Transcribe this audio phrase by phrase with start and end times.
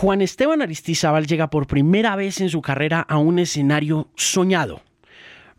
[0.00, 4.80] Juan Esteban Aristizábal llega por primera vez en su carrera a un escenario soñado.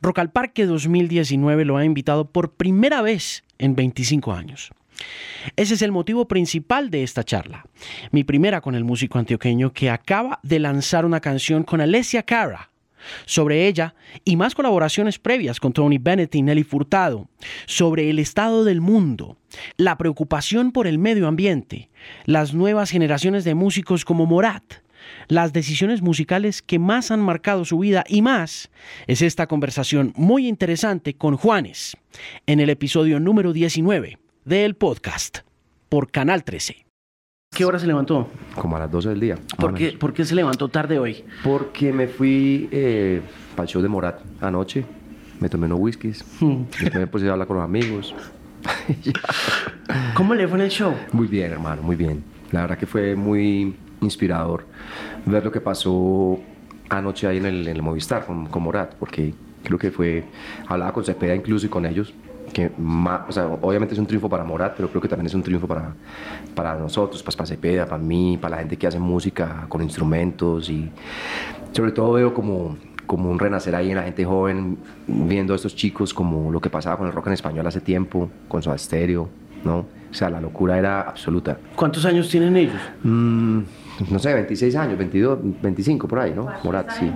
[0.01, 4.71] Rock al Parque 2019 lo ha invitado por primera vez en 25 años.
[5.57, 7.65] Ese es el motivo principal de esta charla.
[8.11, 12.69] Mi primera con el músico antioqueño que acaba de lanzar una canción con Alessia Cara.
[13.25, 13.95] Sobre ella
[14.25, 17.29] y más colaboraciones previas con Tony Bennett y Nelly Furtado,
[17.65, 19.37] sobre el estado del mundo,
[19.77, 21.89] la preocupación por el medio ambiente,
[22.25, 24.63] las nuevas generaciones de músicos como Morat,
[25.27, 28.69] las decisiones musicales que más han marcado su vida y más,
[29.07, 31.97] es esta conversación muy interesante con Juanes
[32.45, 35.39] en el episodio número 19 del podcast
[35.89, 36.88] por Canal 13.
[37.51, 38.29] ¿Qué hora se levantó?
[38.55, 39.35] Como a las 12 del día.
[39.57, 41.25] ¿Por qué, ¿Por qué se levantó tarde hoy?
[41.43, 43.21] Porque me fui eh,
[43.55, 44.85] para el show de Morat anoche.
[45.39, 46.23] Me tomé unos whiskies.
[46.39, 48.15] Después me puse a hablar con los amigos.
[50.13, 50.93] ¿Cómo le fue en el show?
[51.11, 52.23] Muy bien, hermano, muy bien.
[52.51, 54.65] La verdad que fue muy inspirador
[55.25, 56.39] ver lo que pasó
[56.89, 60.23] anoche ahí en el, en el Movistar con, con Morat, porque creo que fue,
[60.67, 62.13] hablaba con Cepeda incluso y con ellos,
[62.49, 65.33] que más, o sea, obviamente es un triunfo para Morat, pero creo que también es
[65.33, 65.93] un triunfo para,
[66.55, 70.69] para nosotros, pues, para Cepeda, para mí, para la gente que hace música con instrumentos
[70.69, 70.89] y
[71.71, 74.77] sobre todo veo como, como un renacer ahí en la gente joven,
[75.07, 78.29] viendo a estos chicos como lo que pasaba con el rock en español hace tiempo,
[78.47, 79.29] con su estéreo,
[79.63, 79.85] ¿no?
[80.11, 81.57] O sea, la locura era absoluta.
[81.75, 82.81] ¿Cuántos años tienen ellos?
[83.03, 83.59] Mm,
[84.09, 86.47] no sé, 26 años, 22, 25 por ahí, ¿no?
[86.63, 87.11] Morat, sí.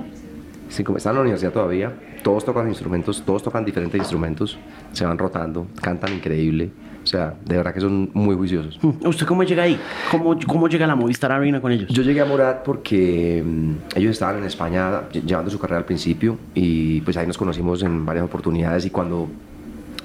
[0.84, 1.92] Como están en la universidad todavía,
[2.24, 4.58] todos tocan instrumentos, todos tocan diferentes instrumentos,
[4.94, 6.72] se van rotando, cantan increíble.
[7.04, 8.80] O sea, de verdad que son muy juiciosos.
[9.04, 9.78] ¿Usted cómo llega ahí?
[10.10, 11.90] ¿Cómo, cómo llega a la Movistar Arena con ellos?
[11.90, 15.86] Yo llegué a Morat porque mm, ellos estaban en España lle- llevando su carrera al
[15.86, 19.28] principio y pues ahí nos conocimos en varias oportunidades y cuando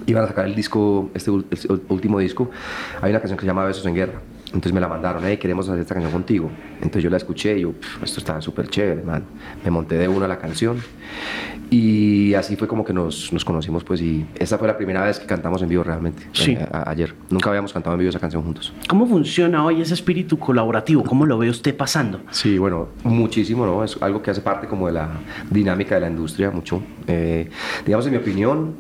[0.07, 1.31] iban a sacar el disco, este
[1.89, 2.51] último disco,
[3.01, 4.21] hay una canción que se llama Besos en Guerra.
[4.49, 6.51] Entonces me la mandaron, hey, queremos hacer esta canción contigo.
[6.77, 9.23] Entonces yo la escuché y yo, "Pf, esto está súper chévere, man.
[9.65, 10.79] Me monté de una la canción
[11.71, 15.19] y así fue como que nos, nos conocimos, pues, y esta fue la primera vez
[15.21, 16.53] que cantamos en vivo realmente, Sí.
[16.53, 17.15] eh, a- ayer.
[17.31, 18.73] Nunca habíamos cantado en vivo esa canción juntos.
[18.89, 21.05] ¿Cómo funciona hoy ese espíritu colaborativo?
[21.05, 22.21] ¿Cómo lo ve usted pasando?
[22.31, 23.85] Sí, bueno, muchísimo, ¿no?
[23.85, 25.09] Es algo que hace parte como de la
[25.51, 26.83] dinámica de la industria, mucho.
[27.07, 27.51] Eh,
[27.85, 28.75] digamos, en mi opinión,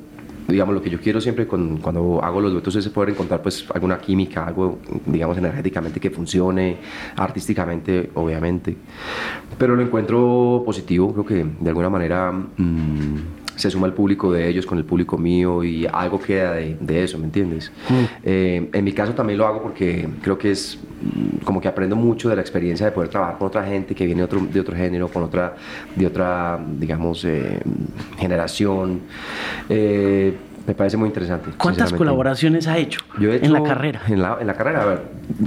[0.48, 3.66] digamos, lo que yo quiero siempre con- cuando hago los duetos es poder encontrar pues
[3.74, 6.76] alguna química, algo, digamos, energéticamente que funcione,
[7.16, 8.76] artísticamente, obviamente.
[9.58, 12.32] Pero lo encuentro positivo, creo que de alguna manera...
[12.32, 16.76] mm, se suma el público de ellos con el público mío y algo queda de,
[16.80, 17.72] de eso, ¿me entiendes?
[18.22, 21.96] Eh, en mi caso también lo hago porque creo que es mm, como que aprendo
[21.96, 24.60] mucho de la experiencia de poder trabajar con otra gente que viene de otro, de
[24.60, 25.56] otro género, con otra,
[25.96, 27.58] de otra, digamos, eh,
[28.18, 29.00] generación.
[29.68, 30.34] Eh,
[30.66, 31.50] me parece muy interesante.
[31.56, 34.02] ¿Cuántas colaboraciones ha hecho, Yo he en la hecho- carrera?
[34.06, 35.02] En la, en la carrera, a ver,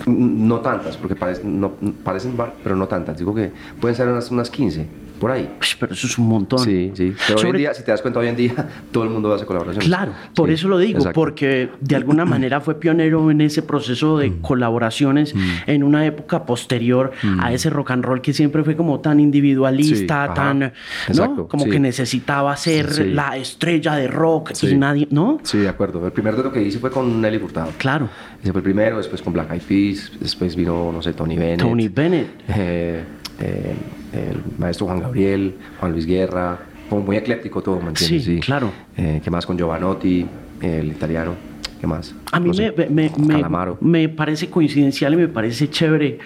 [0.07, 1.73] no tantas, porque parecen, no,
[2.03, 2.33] parecen,
[2.63, 3.19] pero no tantas.
[3.19, 4.87] Digo que pueden ser unas, unas 15,
[5.21, 5.49] por ahí.
[5.79, 6.59] Pero eso es un montón.
[6.59, 7.13] Sí, sí.
[7.27, 8.53] Pero hoy en día, si te das cuenta, hoy en día
[8.91, 9.87] todo el mundo hace colaboraciones.
[9.87, 11.19] Claro, por Sí, eso lo digo, exacto.
[11.19, 14.41] porque de alguna manera fue pionero en ese proceso de Mm.
[14.41, 15.33] colaboraciones
[15.67, 20.25] en una época posterior a ese rock and roll que siempre fue como tan individualista,
[20.25, 20.65] Sí, ajá, tan, ¿no?
[21.07, 21.69] exacto, Como sí.
[21.69, 25.39] que necesitaba ser la estrella de rock y nadie, ¿no?
[25.43, 26.05] Sí, de acuerdo.
[26.05, 27.71] El primer dueto que hice fue con Nelly Furtado.
[27.77, 28.09] Claro,
[28.41, 31.59] Ese fue el primero, después con Black Eyed Peas, después vino, no sé, Tony Bennett.
[31.59, 32.27] Tony Bennett.
[32.49, 33.03] eh,
[33.41, 33.75] eh,
[34.13, 36.59] el maestro Juan Gabriel, Juan Luis Guerra,
[36.89, 38.25] como muy ecléptico todo, ¿me entiendes?
[38.25, 38.71] Sí, claro.
[38.97, 40.25] Eh, ¿Qué más con Giovanotti,
[40.61, 41.50] el italiano?
[41.81, 42.13] ¿Qué más?
[42.31, 43.77] A mí No me, me- me- Calamaro.
[43.81, 46.19] me parece coincidencial y me parece chévere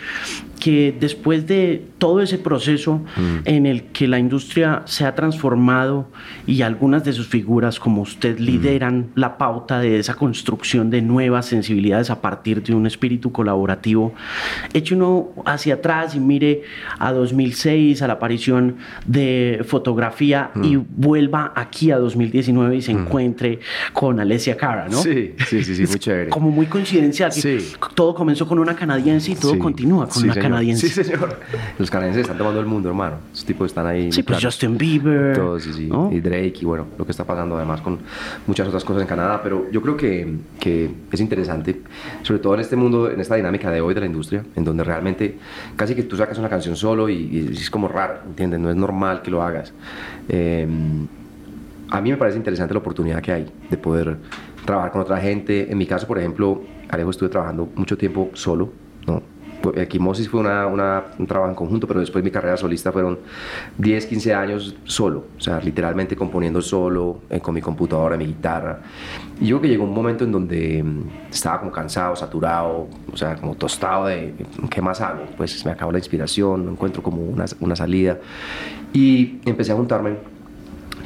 [0.59, 3.37] que después de todo ese proceso Mm.
[3.45, 6.09] en el que la industria se ha transformado
[6.47, 8.43] y algunas de sus figuras como usted Mm.
[8.43, 14.13] lideran la pauta de esa construcción de nuevas sensibilidades a partir de un espíritu colaborativo,
[14.73, 16.63] eche uno hacia atrás y mire
[16.99, 20.63] a 2006, a la aparición de fotografía Mm.
[20.65, 23.59] y vuelva aquí a 2019 y se encuentre
[23.93, 24.97] con Alessia Cara, ¿no?
[24.97, 26.29] Sí, sí, sí, sí, muy chévere.
[26.29, 27.31] como muy coincidencial.
[27.31, 27.73] Sí.
[27.93, 29.59] Todo comenzó con una canadiense y todo Sí.
[29.59, 30.43] continúa con Sí, una señor.
[30.49, 30.87] canadiense.
[30.89, 31.39] Sí, señor.
[31.79, 33.17] Los canadienses están tomando el mundo, hermano.
[33.33, 34.11] Esos tipos están ahí.
[34.11, 34.43] Sí, pues.
[34.43, 35.35] Justin Bieber.
[35.35, 35.87] Todos, sí, sí.
[35.87, 36.11] ¿no?
[36.11, 37.99] Y Drake, y bueno, lo que está pasando además con
[38.47, 39.41] muchas otras cosas en Canadá.
[39.43, 41.81] Pero yo creo que, que es interesante,
[42.23, 44.83] sobre todo en este mundo, en esta dinámica de hoy de la industria, en donde
[44.83, 45.37] realmente
[45.75, 48.59] casi que tú sacas una canción solo y, y es como raro, ¿entiendes?
[48.59, 49.73] No es normal que lo hagas.
[50.29, 50.67] Eh,
[51.89, 54.17] a mí me parece interesante la oportunidad que hay de poder
[54.65, 55.71] trabajar con otra gente.
[55.71, 58.71] En mi caso, por ejemplo, Alejo, estuve trabajando mucho tiempo solo,
[59.07, 59.21] ¿no?
[59.73, 63.19] Equimosis fue una, un trabajo en conjunto, pero después mi carrera solista fueron
[63.77, 68.79] 10, 15 años solo, o sea, literalmente componiendo solo, eh, con mi computadora, mi guitarra.
[69.39, 73.17] Y yo creo que llegó un momento en donde mm, estaba como cansado, saturado, o
[73.17, 74.33] sea, como tostado de
[74.69, 75.25] qué más hago.
[75.37, 78.19] Pues me acabó la inspiración, no encuentro como una, una salida.
[78.93, 80.15] Y empecé a juntarme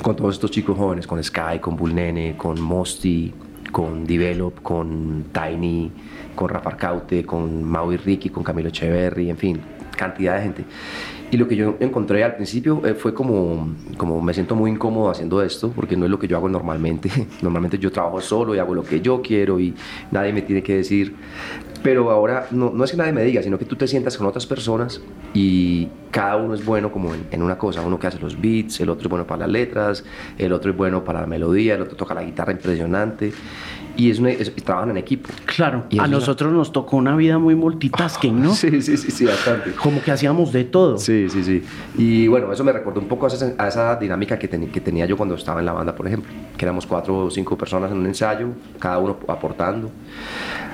[0.01, 3.33] con todos estos chicos jóvenes, con Sky, con Bullnene, con Mosty,
[3.71, 5.92] con Develop, con Tiny,
[6.36, 9.60] con Rafa Arcaute, con Maui Ricky, con Camilo Echeverry, en fin,
[9.95, 10.66] cantidad de gente.
[11.31, 15.12] Y lo que yo encontré al principio eh, fue como, como me siento muy incómodo
[15.12, 17.12] haciendo esto, porque no es lo que yo hago normalmente.
[17.44, 19.75] Normalmente yo trabajo solo y hago lo que yo quiero y
[20.10, 21.16] nadie me tiene que decir.
[21.81, 24.27] Pero ahora no, no es que nadie me diga, sino que tú te sientas con
[24.27, 25.01] otras personas
[25.33, 27.81] y cada uno es bueno como en, una cosa.
[27.81, 30.03] Uno que hace los beats, el otro es bueno para las letras,
[30.37, 33.31] el otro es bueno para la melodía, el otro toca la guitarra impresionante
[33.99, 35.29] y, es, trabajan en equipo.
[35.45, 38.53] Claro, a nosotros nos tocó una vida muy multitasking, ¿no?
[38.59, 39.71] Sí, sí, sí, sí, bastante.
[39.71, 40.97] Como que hacíamos de todo.
[40.97, 41.63] Sí, sí, sí.
[41.97, 45.05] Y bueno, eso me recordó un poco a esa, a esa dinámica que, que tenía
[45.05, 47.97] yo cuando estaba en la banda, por ejemplo, que éramos cuatro o cinco personas en
[47.97, 48.47] un ensayo,
[48.79, 49.91] cada uno aportando.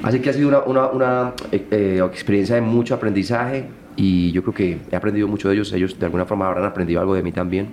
[0.04, 4.42] Así que ha sido una, una, una eh, eh, experiencia de mucho aprendizaje, y yo
[4.42, 7.24] creo que he aprendido mucho de ellos, ellos de alguna forma habrán aprendido algo de
[7.24, 7.68] mí también,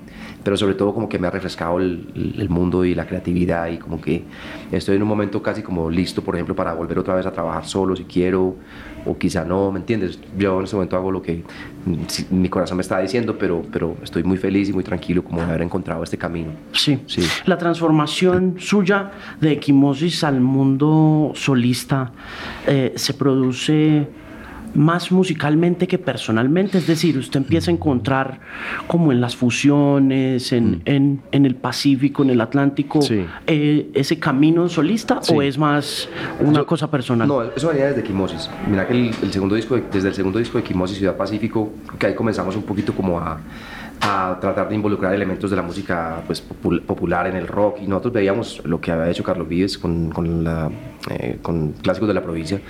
[0.44, 3.78] pero sobre todo como que me ha refrescado el, el, mundo y la creatividad y
[3.78, 4.22] como que
[4.70, 7.64] estoy en un momento casi como listo, por ejemplo, para volver otra vez a trabajar
[7.64, 8.56] solo si quiero
[9.04, 10.18] o quizá no, ¿me entiendes?
[10.38, 11.42] Yo en este momento hago lo que
[12.30, 15.44] mi corazón me está diciendo, pero, pero estoy muy feliz y muy tranquilo como de
[15.44, 16.52] haber encontrado este camino.
[16.72, 17.22] Sí, sí.
[17.46, 19.10] La transformación suya
[19.40, 22.12] de equimosis al mundo solista
[22.66, 24.06] eh, se produce
[24.74, 28.40] más musicalmente que personalmente, es decir, usted empieza a encontrar
[28.86, 30.82] como en las fusiones, en, mm.
[30.84, 33.00] en, en el Pacífico, en el Atlántico,
[33.46, 36.08] eh, ese camino solista o es más
[36.40, 37.28] una cosa personal?
[37.28, 38.50] No, eso venía desde Quimosis.
[38.68, 42.14] Mira que el, segundo disco, desde el segundo disco de Quimosis, Ciudad Pacífico, que ahí
[42.14, 43.40] comenzamos un poquito como a
[44.02, 48.12] a tratar de involucrar elementos de la música pues, popular en el rock y nosotros
[48.12, 50.70] veíamos lo que había hecho Carlos Vives con, con, la,
[51.08, 52.60] eh, con clásicos de la provincia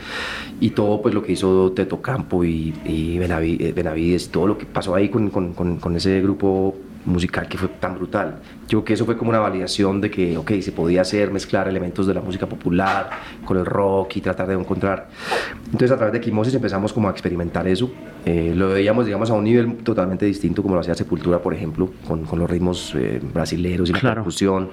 [0.60, 4.66] y todo pues lo que hizo Teto Campo y, y eh, Benavides, todo lo que
[4.66, 8.40] pasó ahí con, con, con ese grupo musical que fue tan brutal.
[8.68, 11.68] Yo creo que eso fue como una validación de que, ok, se podía hacer, mezclar
[11.68, 13.10] elementos de la música popular
[13.44, 15.08] con el rock y tratar de encontrar.
[15.66, 17.90] Entonces a través de Quimosis empezamos como a experimentar eso.
[18.24, 21.90] Eh, lo veíamos, digamos, a un nivel totalmente distinto como lo hacía Sepultura, por ejemplo,
[22.06, 24.70] con, con los ritmos eh, brasileros y la percusión.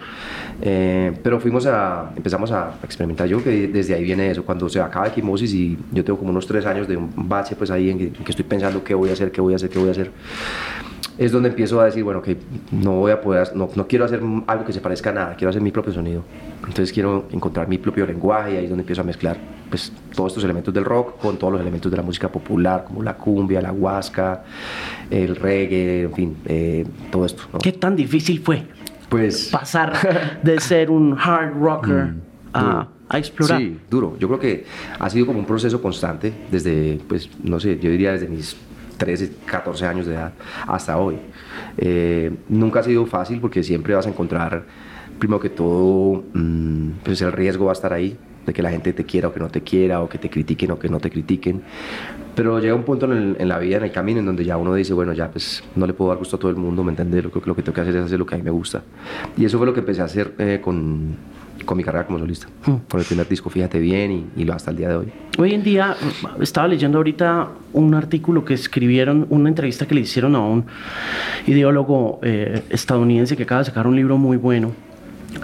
[0.62, 3.28] Eh, pero fuimos a, empezamos a experimentar.
[3.28, 4.44] Yo creo que desde ahí viene eso.
[4.44, 7.72] Cuando se acaba Quimosis y yo tengo como unos tres años de un bache, pues
[7.72, 9.70] ahí en que, en que estoy pensando qué voy a hacer, qué voy a hacer,
[9.70, 10.12] qué voy a hacer
[11.20, 12.38] es donde empiezo a decir, bueno, que
[12.72, 15.50] no voy a poder, no, no, quiero hacer algo que se parezca a nada, quiero
[15.50, 16.24] hacer mi propio sonido.
[16.60, 19.38] Entonces quiero encontrar mi propio lenguaje y ahí es donde empiezo a mezclar
[19.70, 23.02] pues, todos estos elementos del rock con todos los elementos de la música popular, como
[23.02, 24.44] la cumbia, la huasca,
[25.10, 27.44] el reggae, en fin, eh, todo esto.
[27.62, 28.66] ¿Qué tan difícil fue
[29.08, 32.22] pues, pasar de ser un hard rocker mm,
[32.54, 32.88] a...
[33.08, 33.60] a explorar.
[33.60, 34.18] Sí, duro.
[34.20, 34.66] Yo creo que
[35.00, 38.56] ha sido como un proceso constante desde, pues, no sé, yo diría desde mis
[39.00, 40.34] 13, 14 años de edad
[40.68, 41.18] hasta hoy.
[41.78, 44.66] Eh, nunca ha sido fácil porque siempre vas a encontrar,
[45.18, 48.16] primero que todo, mm, pues el riesgo va a estar ahí,
[48.46, 50.72] de que la gente te quiera o que no te quiera, o que te critiquen
[50.72, 51.62] o que no te critiquen.
[52.36, 54.94] Pero llega un punto en, la vida, en el camino, en donde ya uno dice,
[54.94, 57.24] bueno, ya pues no le puedo dar gusto a todo el mundo, ¿me entiendes?
[57.24, 58.84] Lo, lo que tengo que hacer es hacer lo que a mí me gusta.
[59.38, 61.18] Y eso fue lo que empecé a hacer eh, con
[61.66, 62.48] con mi carrera como solista.
[62.66, 62.76] Mm.
[62.90, 65.12] Con el primer disco, fíjate bien, y, lo hasta el día de hoy.
[65.38, 65.96] Hoy en día,
[66.42, 70.66] estaba leyendo ahorita un artículo que escribieron, una entrevista que le hicieron a un
[71.48, 74.72] ideólogo eh, estadounidense que acaba de sacar un libro muy bueno.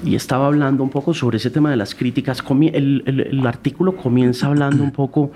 [0.03, 2.43] Y estaba hablando un poco sobre ese tema de las críticas.
[2.73, 5.31] El, el, artículo comienza hablando un poco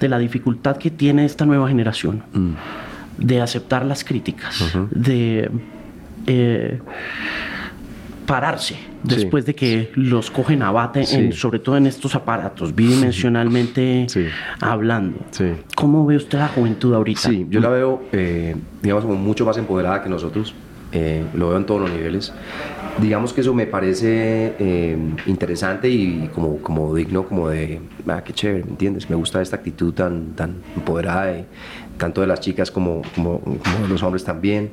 [0.00, 2.52] de la dificultad que tiene esta nueva generación mm.
[3.18, 5.50] de aceptar las críticas, de
[6.26, 6.80] eh,
[8.30, 14.06] pararse después de que los cogen a bate, sobre todo en estos aparatos, bidimensionalmente
[14.60, 15.18] hablando.
[15.74, 17.28] ¿Cómo ve usted la juventud ahorita?
[17.28, 20.54] Sí, yo la veo, eh, digamos, como mucho más empoderada que nosotros.
[20.92, 22.32] Eh, lo veo en todos los niveles.
[23.00, 28.32] Digamos que eso me parece eh, interesante y como, como digno, como de, ah, qué
[28.32, 29.08] chévere, ¿me entiendes?
[29.08, 31.44] Me gusta esta actitud tan, tan empoderada de,
[31.96, 33.40] tanto de las chicas como, como,
[33.82, 34.70] de los hombres también.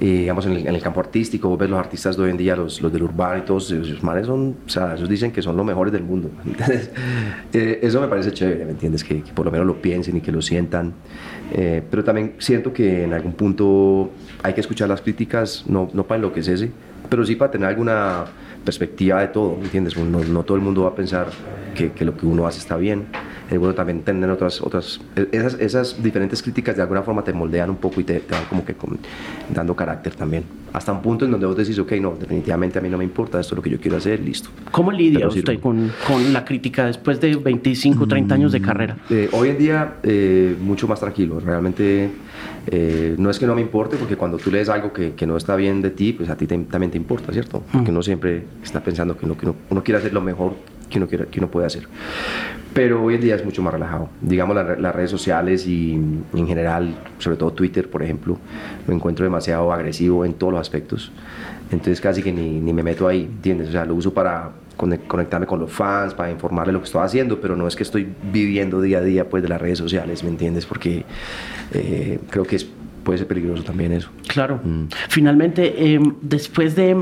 [0.00, 2.92] digamos, en el, campo artístico, vos ves los artistas de hoy en día, los, los
[2.92, 5.92] del urbano y todos, esos manes son, o sea, ellos dicen que son los mejores
[5.92, 6.30] del mundo.
[7.52, 9.02] Eh, eso me parece chévere, ¿me entiendes?
[9.02, 10.92] Que, por lo menos lo piensen y que lo sientan.
[11.52, 14.10] Eh, pero también siento que en algún punto
[14.42, 16.70] hay que escuchar las críticas, no, no para enloquecerse,
[17.08, 18.26] pero sí para tener alguna
[18.64, 19.96] perspectiva de todo, ¿me entiendes?
[19.96, 21.28] No, no todo el mundo va a pensar
[21.74, 23.06] que, que lo que uno hace está bien
[23.50, 25.00] es bueno también tener otras, otras
[25.32, 28.44] esas, esas diferentes críticas de alguna forma te moldean un poco y te, te van
[28.44, 28.76] como que
[29.52, 30.44] dando carácter también.
[30.72, 33.40] Hasta un punto en donde vos decís, ok, no, definitivamente a mí no me importa,
[33.40, 34.50] esto es lo que yo quiero hacer, listo.
[34.70, 38.96] ¿Cómo lidia usted con, con, la crítica después de 25, 30 años de mm, carrera?
[39.10, 41.40] Eh, hoy en día, eh, mucho más tranquilo.
[41.40, 42.08] Realmente,
[42.66, 45.36] eh, no es que no me importe, porque cuando tú lees algo que, que no
[45.36, 47.62] está bien de ti, pues a ti también te importa, ¿cierto?
[47.72, 50.54] Porque uno siempre está pensando que uno, que uno quiere hacer lo mejor
[50.90, 51.84] que uno, quiere, que uno puede hacer.
[52.74, 54.08] Pero hoy en día es mucho más relajado.
[54.20, 58.38] Digamos, las redes sociales y en general, sobre todo Twitter, por ejemplo,
[58.86, 61.10] lo encuentro demasiado agresivo en todos los aspectos.
[61.70, 63.68] Entonces casi que ni, ni me meto ahí, ¿entiendes?
[63.68, 64.50] O sea, lo uso para
[65.06, 68.08] conectarme con los fans, para informarles lo que estoy haciendo, pero no es que estoy
[68.32, 70.64] viviendo día a día pues de las redes sociales, ¿me entiendes?
[70.64, 71.04] Porque
[71.72, 72.66] eh, creo que es,
[73.04, 74.08] puede ser peligroso también eso.
[74.26, 74.60] Claro.
[74.64, 74.86] Mm.
[75.08, 76.96] Finalmente, em, después de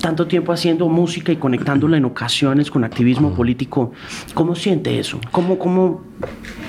[0.00, 3.92] tanto tiempo haciendo música y conectándola en ocasiones con activismo político,
[4.34, 5.20] ¿cómo siente eso?
[5.32, 6.04] ¿Cómo, cómo...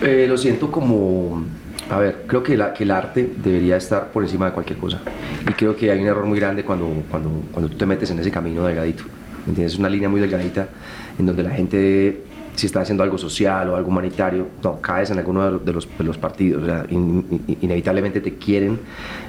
[0.01, 1.43] Eh, lo siento como...
[1.89, 5.01] A ver, creo que, la, que el arte debería estar por encima de cualquier cosa.
[5.47, 8.19] Y creo que hay un error muy grande cuando, cuando, cuando tú te metes en
[8.19, 9.03] ese camino delgadito.
[9.47, 9.73] ¿Entiendes?
[9.73, 10.69] Es una línea muy delgadita
[11.17, 12.23] en donde la gente
[12.55, 16.03] si estás haciendo algo social o algo humanitario, no, caes en alguno de los, de
[16.03, 16.63] los, partidos.
[16.63, 18.79] O sea, inevitablemente te quieren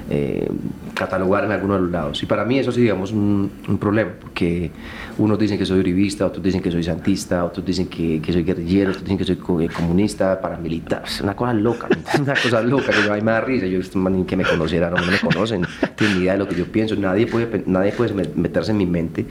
[0.09, 0.49] eh,
[0.93, 2.21] catalogar en alguno de los lados.
[2.23, 4.71] Y para mí eso sí, digamos, un, un, problema, porque
[5.17, 8.43] unos dicen que soy uribista, otros dicen que soy santista, otros dicen que, que soy
[8.43, 11.03] guerrillero, otros dicen que soy comunista, paramilitar.
[11.05, 11.87] Es una cosa loca,
[12.19, 13.65] una cosa loca que mí me da risa.
[13.65, 16.65] Yo, ni que me conociera, no me conocen, tienen ni idea de lo que yo
[16.65, 16.95] pienso.
[16.95, 19.25] Nadie puede, nadie puede meterse en mi mente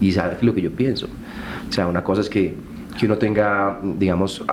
[0.00, 1.06] y saber lo que yo pienso.
[1.68, 2.54] O sea, una cosa es que
[2.98, 4.44] que uno tenga, digamos,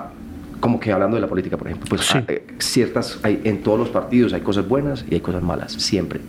[0.59, 3.89] como que hablando de la política, por ejemplo, pues eh, ciertas, hay, en todos los
[3.89, 6.21] partidos hay cosas buenas y hay cosas malas, siempre.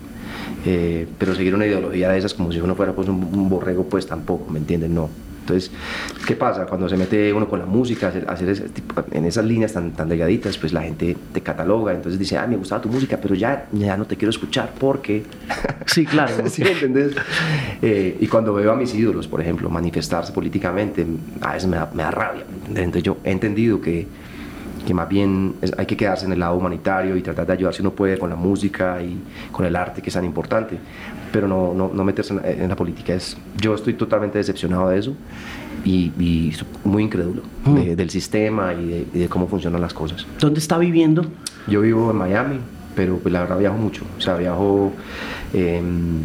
[0.66, 4.06] Eh, pero seguir una ideología de esas como si uno fuera pues un, borrego, pues
[4.06, 4.94] tampoco, ¿me entienden?
[4.94, 5.09] No.
[5.44, 5.70] Entonces,
[6.26, 6.64] ¿qué pasa?
[6.64, 9.92] Cuando se mete uno con la música, hacer, hacer ese tipo, en esas líneas tan,
[9.92, 13.34] tan delgaditas, pues la gente te cataloga, entonces dice, ah, me gustaba tu música, pero
[13.34, 15.22] ya, ya no te quiero escuchar porque...
[15.86, 16.32] Sí, claro.
[16.48, 17.14] ¿Sí entendés?
[17.82, 21.04] Eh, y cuando veo a mis ídolos, por ejemplo, manifestarse políticamente,
[21.42, 22.42] a veces me da, me da rabia.
[22.68, 24.06] Entonces yo he entendido que
[24.84, 27.80] que más bien hay que quedarse en el lado humanitario y tratar de ayudar si
[27.80, 29.18] uno puede con la música y
[29.50, 30.78] con el arte que es tan importante,
[31.32, 33.14] pero no, no, no meterse en, la política.
[33.14, 35.14] Es, yo estoy totalmente decepcionado de eso
[35.84, 36.52] y,
[36.84, 37.94] muy incrédulo mm.
[37.94, 40.26] del sistema y de, cómo funcionan las cosas.
[40.38, 41.24] ¿Dónde está viviendo?
[41.66, 42.58] Yo vivo en Miami,
[42.94, 44.92] pero pues la verdad viajo mucho, o sea, viajo...
[45.52, 46.22] Em,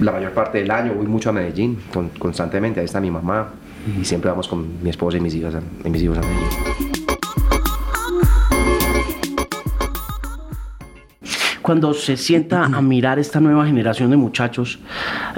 [0.00, 1.78] la mayor parte del año voy mucho a Medellín
[2.18, 3.50] constantemente, ahí está mi mamá
[4.00, 5.54] y siempre vamos con mi esposa y mis hijas,
[5.84, 6.87] y mis hijos a Medellín.
[11.68, 14.78] Cuando se sienta a mirar esta nueva generación de muchachos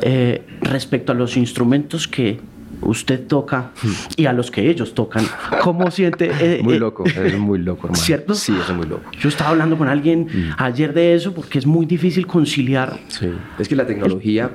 [0.00, 2.38] eh, respecto a los instrumentos que
[2.82, 3.70] usted toca
[4.16, 5.24] y a los que ellos tocan.
[5.62, 6.30] ¿Cómo siente?
[6.40, 8.02] Eh, muy eh, loco, es muy loco, hermano.
[8.02, 8.34] ¿Cierto?
[8.34, 9.10] Sí, es muy loco.
[9.18, 10.54] Yo estaba hablando con alguien mm.
[10.58, 12.98] ayer de eso porque es muy difícil conciliar.
[13.08, 14.50] Sí, es que la tecnología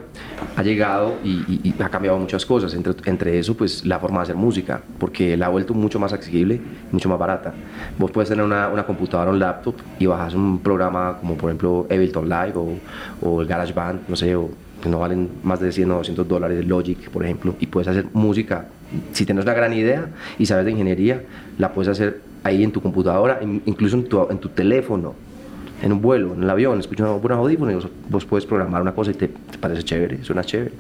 [0.56, 4.36] ha llegado y, ha cambiado muchas cosas, entre, entre eso pues la forma de hacer
[4.36, 6.60] música, porque la ha vuelto mucho más accesible,
[6.92, 7.54] mucho más barata.
[7.98, 11.50] Vos puedes tener una, una computadora o un laptop y bajas un programa como por
[11.50, 12.80] ejemplo Ableton Live o,
[13.22, 14.50] o el GarageBand, no sé, o
[14.86, 17.88] que no valen más de 100 o 200 dólares, de Logic, por ejemplo, y puedes
[17.88, 18.68] hacer música.
[19.14, 21.24] Si tienes una gran idea y sabes de ingeniería,
[21.58, 25.16] la puedes hacer ahí en tu computadora, incluso en tu, en tu teléfono,
[25.82, 29.10] en un vuelo, en el avión, escuchas buena audífono y vos, puedes programar una cosa
[29.10, 29.28] y te,
[29.60, 30.74] parece chévere, suena chévere.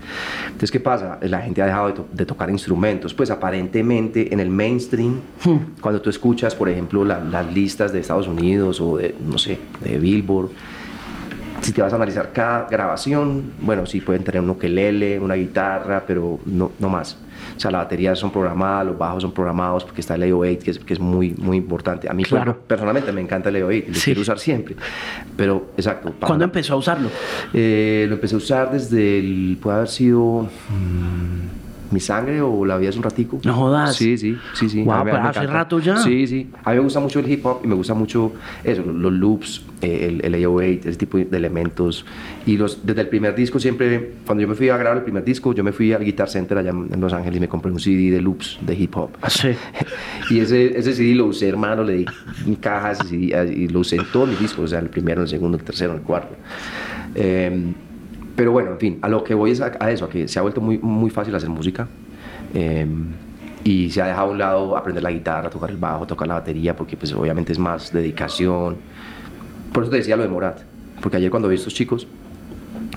[0.45, 1.17] Entonces, ¿qué pasa?
[1.23, 3.11] La gente ha dejado de, tocar instrumentos.
[3.11, 5.81] Pues aparentemente en el mainstream, hmm.
[5.81, 9.97] cuando tú escuchas, por ejemplo, las listas de Estados Unidos o de, no sé, de
[9.97, 10.51] Billboard,
[11.65, 16.03] si te vas a analizar cada grabación, bueno, sí pueden tener un ukelele, una guitarra,
[16.05, 17.17] pero no, no más.
[17.57, 20.71] O sea, las baterías son programadas, los bajos son programados porque está el 8 que
[20.71, 22.07] es, que es muy, muy importante.
[22.07, 22.23] A mí
[22.67, 24.75] personalmente me encanta el 8 lo quiero usar siempre.
[25.35, 26.13] Pero, exacto.
[26.19, 27.09] ¿Cuándo empezó a usarlo?
[27.51, 30.43] Eh, lo empecé a usar desde el, puede haber sido...
[30.69, 33.39] Mm, mi sangre o la vida es un ratico.
[33.43, 33.95] No jodas.
[33.95, 34.83] Sí, sí, sí, sí.
[34.83, 35.97] Wow, pero hace rato ya.
[35.97, 36.49] Sí, sí.
[36.63, 39.63] A mí me gusta mucho el hip hop y me gusta mucho eso, los loops,
[39.81, 42.05] eh, el, el 808, ese tipo de elementos.
[42.45, 45.23] Y los, desde el primer disco siempre, cuando yo me fui a grabar el primer
[45.23, 47.79] disco, yo me fui al Guitar Center allá en Los Ángeles y me compré un
[47.79, 49.11] CD de loops de hip hop.
[49.21, 49.49] Ah, sí.
[50.29, 52.05] y ese, ese CD lo usé, hermano, le di
[52.45, 55.21] mi caja ese CD, y lo usé en todos mis discos, o sea, el primero,
[55.21, 56.35] el segundo, el tercero, el cuarto.
[57.15, 57.73] Eh,
[58.35, 60.39] pero bueno, en fin, a lo que voy es a, a, eso, a que se
[60.39, 61.87] ha vuelto muy, muy fácil hacer música.
[62.53, 63.07] Em,
[63.63, 66.35] y se ha dejado a un lado aprender la guitarra, tocar el bajo, tocar la
[66.35, 68.77] batería, porque pues obviamente es más dedicación.
[69.73, 70.61] Por eso te decía lo de Morat,
[71.01, 72.07] porque ayer cuando vi a estos chicos,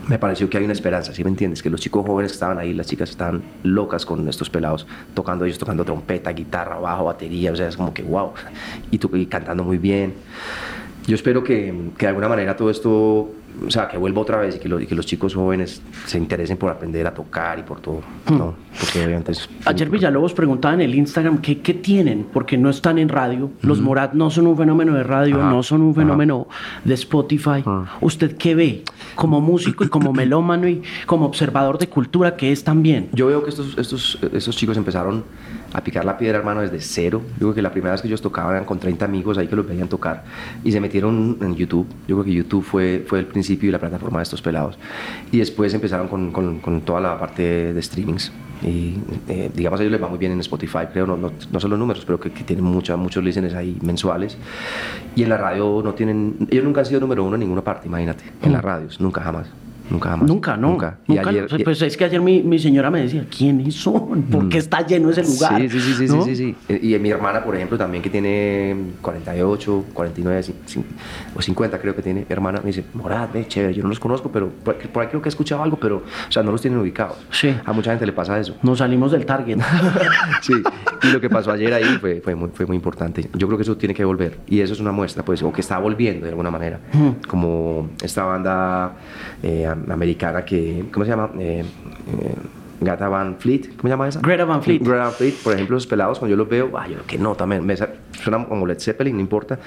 [0.06, 1.62] me pareció que hay una esperanza, ¿sí me entiendes?
[1.62, 5.46] Que los chicos jóvenes que estaban ahí, las chicas estaban locas con estos pelados, tocando
[5.46, 8.32] ellos, tocando trompeta, guitarra, bajo, batería, o sea, es como que wow,
[8.90, 10.14] y, y cantando muy bien.
[11.06, 13.30] Yo espero que, que de alguna manera todo esto
[13.66, 16.56] o sea, que vuelva otra vez y que, y que, los chicos jóvenes se interesen
[16.56, 18.00] por aprender a tocar y por todo.
[18.30, 18.54] ¿no?
[18.80, 22.98] Porque obviamente es, Ayer Villalobos preguntaba en el Instagram qué, qué tienen, porque no están
[22.98, 23.50] en radio.
[23.62, 26.48] Los Morat no son un fenómeno de radio, no son un fenómeno
[26.84, 27.64] de Spotify.
[28.00, 28.82] ¿Usted qué ve
[29.14, 33.08] como músico y como melómano y como observador de cultura que es también?
[33.12, 35.24] Yo veo que estos, estos, estos chicos empezaron
[35.72, 37.22] a picar la piedra, hermano, desde cero.
[37.34, 39.56] Yo creo que la primera vez que ellos tocaban eran con 30 amigos ahí que
[39.56, 40.24] los veían tocar
[40.64, 41.86] y se metieron en YouTube.
[42.06, 44.78] Yo creo que YouTube fue, fue el principio y la plataforma de estos pelados.
[45.32, 48.32] Y después empezaron con, con, con toda la parte de streamings.
[48.62, 48.94] Y
[49.28, 51.70] eh, digamos, a ellos les va muy bien en Spotify, creo, no, no, no son
[51.70, 54.36] los números, pero que, que tienen mucha, muchos listeners ahí mensuales.
[55.14, 57.86] Y en la radio no tienen, ellos nunca han sido número uno en ninguna parte,
[57.86, 59.48] imagínate, en las radios, nunca jamás.
[59.90, 60.28] Nunca jamás.
[60.28, 60.68] Nunca, no.
[60.68, 60.98] Nunca.
[61.06, 64.22] Y nunca ayer, pues es que ayer mi, mi, señora me decía, ¿quiénes son?
[64.22, 65.60] ¿Por qué está lleno ese lugar?
[65.60, 66.22] Sí, sí, sí, sí, ¿no?
[66.22, 70.44] sí, sí, sí, Y mi hermana, por ejemplo, también que tiene 48, 49
[71.34, 74.30] o 50 creo que tiene, hermana, me dice, Morad, ve, chévere, yo no los conozco,
[74.30, 76.78] pero por, por, ahí creo que he escuchado algo, pero, o sea, no los tienen
[76.78, 77.16] ubicados.
[77.30, 77.54] Sí.
[77.64, 78.56] A mucha gente le pasa eso.
[78.62, 79.58] Nos salimos del target.
[80.42, 80.54] sí.
[81.02, 83.28] Y lo que pasó ayer ahí fue, fue, muy, fue muy importante.
[83.34, 84.38] Yo creo que eso tiene que volver.
[84.46, 86.80] Y eso es una muestra, pues, o que está volviendo de alguna manera.
[86.92, 87.26] Mm.
[87.26, 88.96] Como esta banda
[89.42, 91.30] eh, americana que ¿cómo se llama?
[91.38, 92.34] Eh, eh,
[92.80, 94.20] Gata Van Fleet, ¿cómo se llama esa?
[94.20, 94.80] Greta Van Fleet.
[94.80, 97.34] Greta Van Fleet, por ejemplo, los pelados, cuando yo los veo, ay, yo que no,
[97.34, 97.74] también, me
[98.22, 99.58] suena como Led Zeppelin, no importa,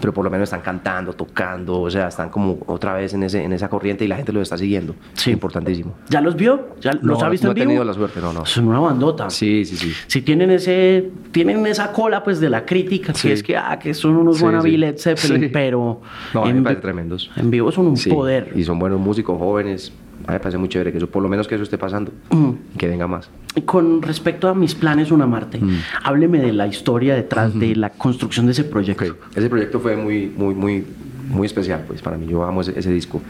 [0.00, 3.42] pero por lo menos están cantando, tocando, o sea, están como otra vez en, ese,
[3.42, 4.94] en esa corriente y la gente los está siguiendo.
[5.14, 5.30] Sí.
[5.30, 5.94] Importantísimo.
[6.08, 6.68] ¿Ya los vio?
[6.80, 7.62] ¿Ya los no, ha visto no en vivo?
[7.64, 8.44] he tenido la suerte, no, no.
[8.46, 9.30] Son una bandota.
[9.30, 9.92] Sí, sí, sí.
[10.06, 13.28] Si tienen ese, tienen esa cola, pues, de la crítica, Sí.
[13.28, 14.76] que es que, ah, que son unos Sí, wannabe sí.
[14.76, 16.00] Led Zeppelin, pero
[16.34, 17.30] No, me en, vi- tremendos.
[17.36, 18.52] en vivo son un poder.
[18.54, 19.92] Y son buenos músicos jóvenes.
[20.26, 22.12] A mí me parece muy chévere que eso, por lo menos que eso esté pasando.
[22.30, 22.76] Mm.
[22.76, 23.30] Que venga más.
[23.64, 25.78] Con respecto a mis planes, una Marte, Mm.
[26.04, 29.04] hábleme de la historia detrás de la construcción de ese proyecto.
[29.04, 30.86] Ok, Ese proyecto fue muy, muy, muy,
[31.28, 32.26] muy especial, pues para mí.
[32.26, 33.20] Yo amo ese, ese disco.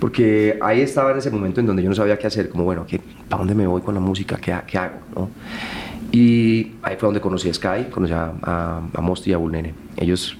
[0.00, 2.48] Porque ahí estaba en ese momento en donde yo no sabía qué hacer.
[2.48, 4.36] Como, bueno, ¿qué, ¿para dónde me voy con la música?
[4.36, 4.96] ¿Qué, qué hago?
[5.14, 5.28] ¿no?
[6.10, 9.74] Y ahí fue donde conocí a Sky, conocí a, a, a y a Bulnene.
[9.98, 10.38] Ellos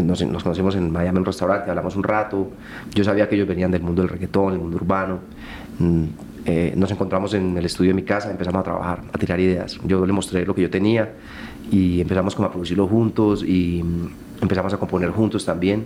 [0.00, 2.52] nos, nos conocimos en Miami en un restaurante, hablamos un rato.
[2.94, 5.18] Yo sabía que ellos venían del mundo del reggaetón, del mundo urbano.
[5.80, 6.04] Mm,
[6.44, 9.78] eh, nos encontramos en el estudio de mi casa, empezamos a trabajar, a tirar ideas.
[9.84, 11.12] Yo le mostré lo que yo tenía
[11.70, 15.84] y empezamos como a producirlo juntos y mm, empezamos a componer juntos también.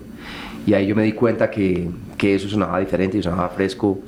[0.66, 4.00] Y ahí yo me di cuenta que, que eso sonaba diferente y sonaba fresco.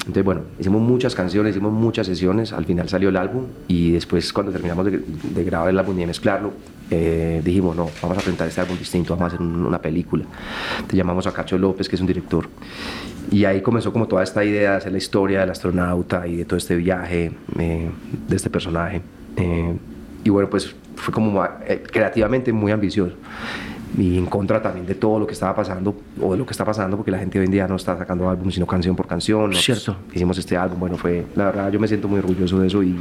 [0.00, 4.32] Entonces, bueno, hicimos muchas canciones, hicimos muchas sesiones, al final salió el álbum y después
[4.32, 4.98] cuando terminamos de,
[5.34, 6.52] de grabar el álbum y de mezclarlo,
[6.90, 10.24] eh, dijimos, no, vamos a presentar este álbum distinto, vamos a hacer un- una película.
[10.86, 12.46] Te llamamos a Cacho López, que es un director.
[13.32, 16.44] Y ahí comenzó como toda esta idea de hacer la historia del astronauta y de
[16.44, 17.90] todo este viaje eh,
[18.28, 19.00] de este personaje.
[19.36, 19.74] Eh,
[20.26, 23.14] y bueno, pues fue como eh, creativamente muy ambicioso
[23.96, 26.64] y en contra también de todo lo que estaba pasando o de lo que está
[26.64, 29.50] pasando porque la gente hoy en día no está sacando álbum sino canción por canción
[29.50, 29.56] ¿no?
[29.56, 29.96] Cierto.
[30.12, 32.96] hicimos este álbum bueno fue la verdad yo me siento muy orgulloso de eso y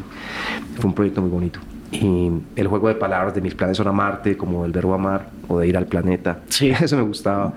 [0.76, 1.60] fue un proyecto muy bonito
[1.92, 5.60] y el juego de palabras de mis planes son amarte como el verbo amar o
[5.60, 6.70] de ir al planeta Sí.
[6.82, 7.54] eso me gustaba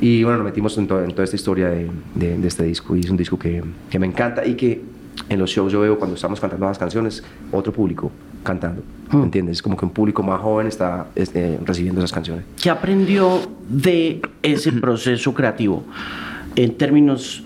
[0.00, 2.96] y bueno nos metimos en, to- en toda esta historia de, de- de este disco
[2.96, 4.80] y es un disco que, que me encanta y que
[5.28, 7.22] en los shows yo veo cuando estamos cantando las canciones
[7.52, 8.10] otro público
[8.42, 9.58] cantando ¿me entiendes?
[9.58, 14.22] Es como que un público más joven está este, recibiendo esas canciones ¿Qué aprendió de
[14.42, 15.84] ese proceso creativo
[16.56, 17.44] en términos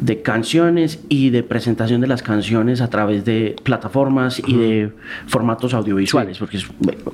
[0.00, 4.92] de canciones y de presentación de las canciones a través de plataformas y de
[5.26, 6.36] formatos audiovisuales?
[6.36, 6.40] Sí.
[6.40, 6.66] Porque es-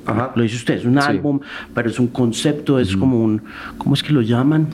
[0.05, 0.31] Ajá.
[0.35, 1.07] lo dice usted, es un Sí.
[1.07, 1.39] álbum,
[1.73, 3.41] pero es un concepto, es como un,
[3.79, 4.67] ¿cómo es que lo llaman?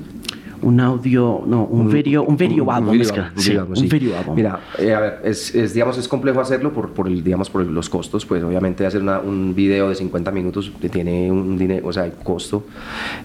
[0.63, 3.88] Un audio, no, un video, un video Un- video es que- sí, un sí.
[3.88, 4.36] video álbum.
[4.36, 7.65] Mira, eh, a ver, es, es, digamos, es complejo hacerlo por, por, el, digamos, por
[7.65, 11.91] los costos, pues obviamente hacer una- un video de 50 minutos tiene un dinero, o
[11.93, 12.65] sea, hay costo,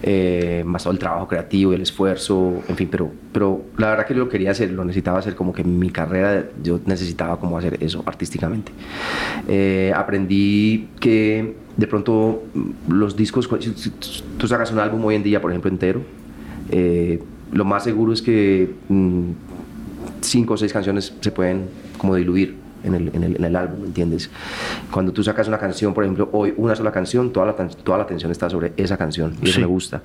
[0.01, 4.13] eh, más todo el trabajo creativo el esfuerzo, en fin, pero, pero la verdad que
[4.15, 7.57] yo lo quería hacer, lo necesitaba hacer como que en mi carrera yo necesitaba como
[7.57, 8.71] hacer eso artísticamente.
[9.47, 12.43] Eh, aprendí que de pronto
[12.89, 13.91] los discos, si
[14.37, 16.01] tú sacas un álbum hoy en día, por ejemplo, entero,
[16.71, 19.29] eh, lo más seguro es que mm,
[20.21, 23.85] cinco o seis canciones se pueden como diluir en el, en el, en el álbum,
[23.85, 24.29] ¿entiendes?
[24.91, 28.03] Cuando tú sacas una canción, por ejemplo, hoy una sola canción, toda la, toda la
[28.03, 30.01] atención está sobre esa canción y eso me gusta.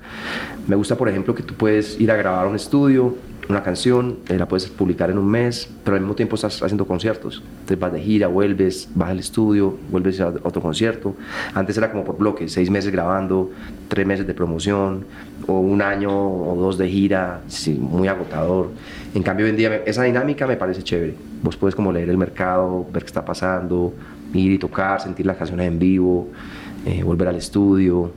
[0.67, 3.15] Me gusta, por ejemplo, que tú puedes ir a grabar a un estudio,
[3.49, 6.85] una canción, eh, la puedes publicar en un mes, pero al mismo tiempo estás haciendo
[6.85, 7.43] conciertos.
[7.51, 11.15] Entonces vas de gira, vuelves, vas al estudio, vuelves a otro concierto.
[11.53, 13.51] Antes era como por bloques, seis meses grabando,
[13.89, 15.05] tres meses de promoción,
[15.47, 18.71] o un año o dos de gira, sí, muy agotador.
[19.13, 21.15] En cambio, hoy en día esa dinámica me parece chévere.
[21.41, 23.93] Vos puedes como leer el mercado, ver qué está pasando,
[24.33, 26.29] ir y tocar, sentir las canciones en vivo,
[26.85, 28.11] eh, volver al estudio,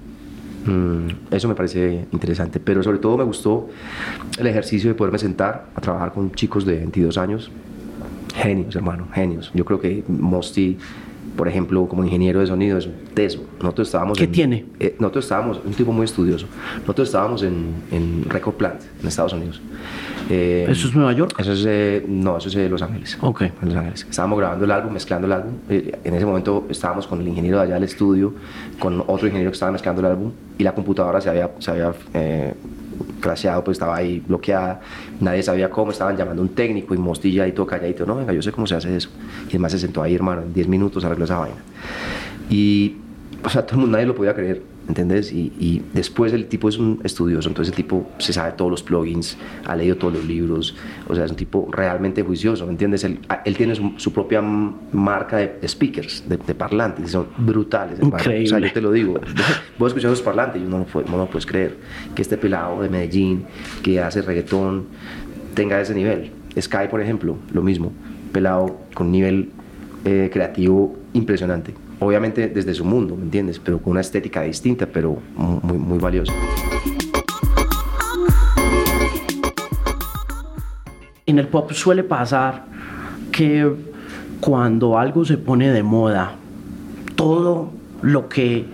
[1.31, 3.69] eso me parece interesante, pero sobre todo me gustó
[4.39, 7.51] el ejercicio de poderme sentar a trabajar con chicos de 22 años.
[8.35, 9.51] Genios, hermano, genios.
[9.55, 10.77] Yo creo que Mosti,
[11.37, 13.43] por ejemplo, como ingeniero de sonido, es un teso.
[13.61, 14.19] Nosotros estábamos.
[14.19, 14.67] ¿Qué tiene?
[14.79, 16.47] Eh, nosotros estábamos, un tipo muy estudioso.
[16.81, 19.61] Nosotros estábamos en, en Record Plant, en Estados Unidos.
[20.29, 21.35] Eh, ¿Eso es Nueva York?
[21.39, 23.17] Eso es, eh, no, eso es eh, Los Ángeles.
[23.21, 23.43] Ok.
[23.43, 24.07] En Los Ángeles.
[24.11, 25.53] Estábamos grabando el álbum, mezclando el álbum.
[25.69, 28.35] Eh, en ese momento estábamos con el ingeniero de allá del estudio,
[28.79, 31.93] con otro ingeniero que estaba mezclando el álbum y la computadora se había, se había
[32.15, 32.55] eh,
[33.21, 34.81] crasheado, pues estaba ahí bloqueada.
[35.21, 38.07] Nadie sabía cómo, estaban llamando a un técnico y Mostilla ahí todo calladito.
[38.07, 39.11] No, venga, yo sé cómo se hace eso.
[39.47, 41.59] Y además se sentó ahí, hermano, en 10 minutos arregló esa vaina.
[42.49, 42.97] Y,
[43.45, 45.33] o sea, todo el mundo, nadie lo podía creer ¿entendés?
[45.33, 48.83] Y, y, después el tipo es un estudioso, entonces el tipo se sabe todos los
[48.83, 50.75] plugins, ha leído todos los libros,
[51.09, 53.05] o sea, es un tipo realmente juicioso, ¿me entiendes?
[53.05, 57.99] Él, él tiene su, su, propia marca de speakers, de, de parlantes, son brutales.
[58.01, 58.45] Increíble.
[58.45, 59.15] O sea, yo te lo digo,
[59.79, 61.77] vos escuchando los parlantes, yo no lo, no lo puedes creer,
[62.15, 63.45] que este pelado de Medellín,
[63.83, 64.87] que hace reggaetón,
[65.55, 66.31] tenga ese nivel.
[66.59, 67.93] Sky, por ejemplo, lo mismo,
[68.33, 69.51] pelado con nivel
[70.05, 73.59] eh, creativo impresionante obviamente desde su mundo, ¿me entiendes?
[73.59, 76.33] Pero con una estética distinta, pero muy, muy valiosa.
[81.27, 82.67] En el pop suele pasar
[83.33, 83.71] que
[84.41, 86.37] cuando algo se pone de moda,
[87.17, 88.67] todo lo que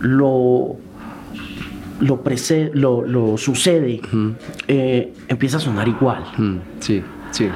[0.00, 0.76] lo,
[2.00, 4.34] lo, precede, lo, lo sucede uh -huh.
[4.66, 6.22] eh, empieza a sonar igual.
[6.38, 6.58] Uh -huh.
[6.80, 7.02] Sí.
[7.30, 7.50] Sí.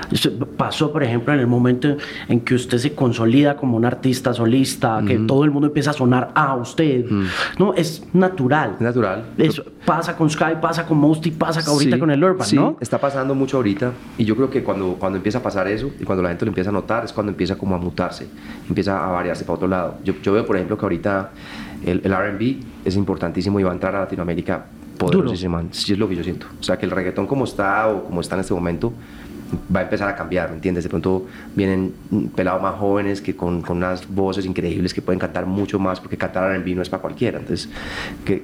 [0.57, 1.97] Pasó, por ejemplo, en el momento
[2.29, 5.93] en que usted se consolida como un artista solista, que todo el mundo empieza a
[5.95, 7.11] sonar a usted.
[7.11, 7.27] Mm.
[7.59, 8.77] No, es natural.
[8.81, 9.25] Natural.
[9.39, 12.77] Eso pasa con Sky, pasa con Mosty, pasa ahorita sí, con el Urban, sí, ¿no?
[12.81, 13.93] está pasando mucho ahorita.
[14.19, 16.51] Y yo creo que cuando, cuando empieza a pasar eso y cuando la gente lo
[16.51, 18.27] empieza a notar, es cuando empieza como a mutarse,
[18.69, 19.97] empieza a variarse para otro lado.
[20.05, 21.31] Yo, yo veo, por ejemplo, que ahorita
[21.85, 24.67] el, el RB es importantísimo y va a entrar a Latinoamérica
[24.99, 25.61] poderosísimo.
[25.71, 26.47] Sí, es lo que yo siento.
[26.61, 28.93] O sea, que el reggaetón como está o como está en este momento
[29.75, 30.85] va a empezar a cambiar, ¿me entiendes?
[30.85, 31.95] De pronto vienen
[32.35, 36.17] pelados más jóvenes que con, con unas voces increíbles que pueden cantar mucho más porque
[36.17, 37.39] cantar R&B no es para cualquiera.
[37.39, 37.69] Entonces,
[38.25, 38.43] que,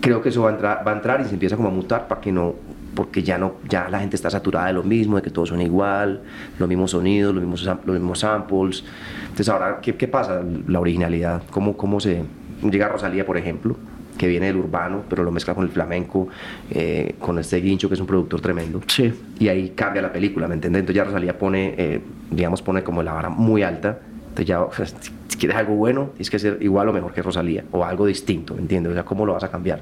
[0.00, 2.08] creo que eso va a, entrar, va a entrar y se empieza como a mutar
[2.08, 2.54] para que no
[2.94, 5.62] porque ya no ya la gente está saturada de lo mismo, de que todo suena
[5.62, 6.22] igual,
[6.58, 8.84] los mismos sonidos, los mismos, los mismos samples.
[9.22, 10.42] Entonces, ahora, ¿qué, qué pasa?
[10.66, 12.24] La originalidad, ¿cómo, cómo se
[12.62, 13.76] llega Rosalía, por ejemplo?
[14.16, 16.28] Que viene del urbano, pero lo mezcla con el flamenco,
[16.70, 18.80] eh, con este Guincho, que es un productor tremendo.
[18.86, 19.12] Sí.
[19.38, 20.80] Y ahí cambia la película, ¿me entiendes?
[20.80, 22.00] Entonces ya Rosalía pone, eh,
[22.30, 23.98] digamos, pone como la vara muy alta.
[24.38, 27.84] Entonces ya, si quieres algo bueno, tienes que ser igual o mejor que Rosalía, o
[27.84, 28.90] algo distinto, ¿me entiendes?
[28.90, 29.80] O sea, ¿cómo lo vas a cambiar?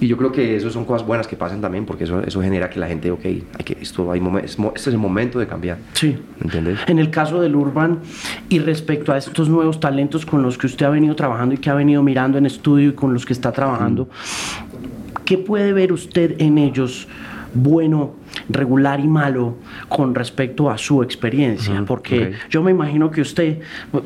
[0.00, 2.68] y yo creo que eso son cosas buenas que pasan también, porque eso, eso genera
[2.68, 5.78] que la gente, ok, hay que, esto hay este es el momento de cambiar.
[5.94, 6.18] Sí.
[6.38, 6.80] ¿Me entiendes?
[6.86, 8.00] En el caso del Urban,
[8.50, 11.70] y respecto a estos nuevos talentos con los que usted ha venido trabajando y que
[11.70, 15.24] ha venido mirando en estudio y con los que está trabajando, mm.
[15.24, 17.08] ¿qué puede ver usted en ellos?
[17.62, 18.14] Bueno,
[18.48, 19.56] regular y malo
[19.88, 22.34] con respecto a su experiencia, uh -huh, porque okay.
[22.50, 23.58] yo me imagino que usted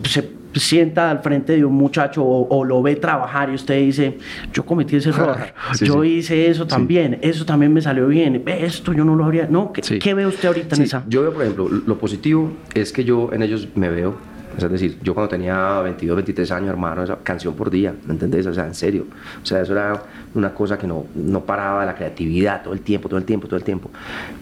[0.04, 4.18] se sienta al frente de un muchacho o, o, lo ve trabajar y usted dice,
[4.52, 5.36] yo cometí ese error,
[5.72, 6.08] sí, yo sí.
[6.08, 7.28] hice eso también, sí.
[7.28, 10.48] eso también me salió bien, esto yo no lo habría, no, ¿qué, ¿qué ve usted
[10.48, 11.04] ahorita en esa?
[11.08, 14.98] Yo veo, por ejemplo, lo positivo es que yo en ellos me veo es decir,
[15.02, 18.46] yo cuando tenía 22, 23 años, hermano, esa canción por día, ¿me entendés?
[18.46, 19.06] O sea, en serio.
[19.42, 20.02] O sea, eso era
[20.34, 23.56] una cosa que no, no paraba la creatividad todo el tiempo, todo el tiempo, todo
[23.56, 23.90] el tiempo.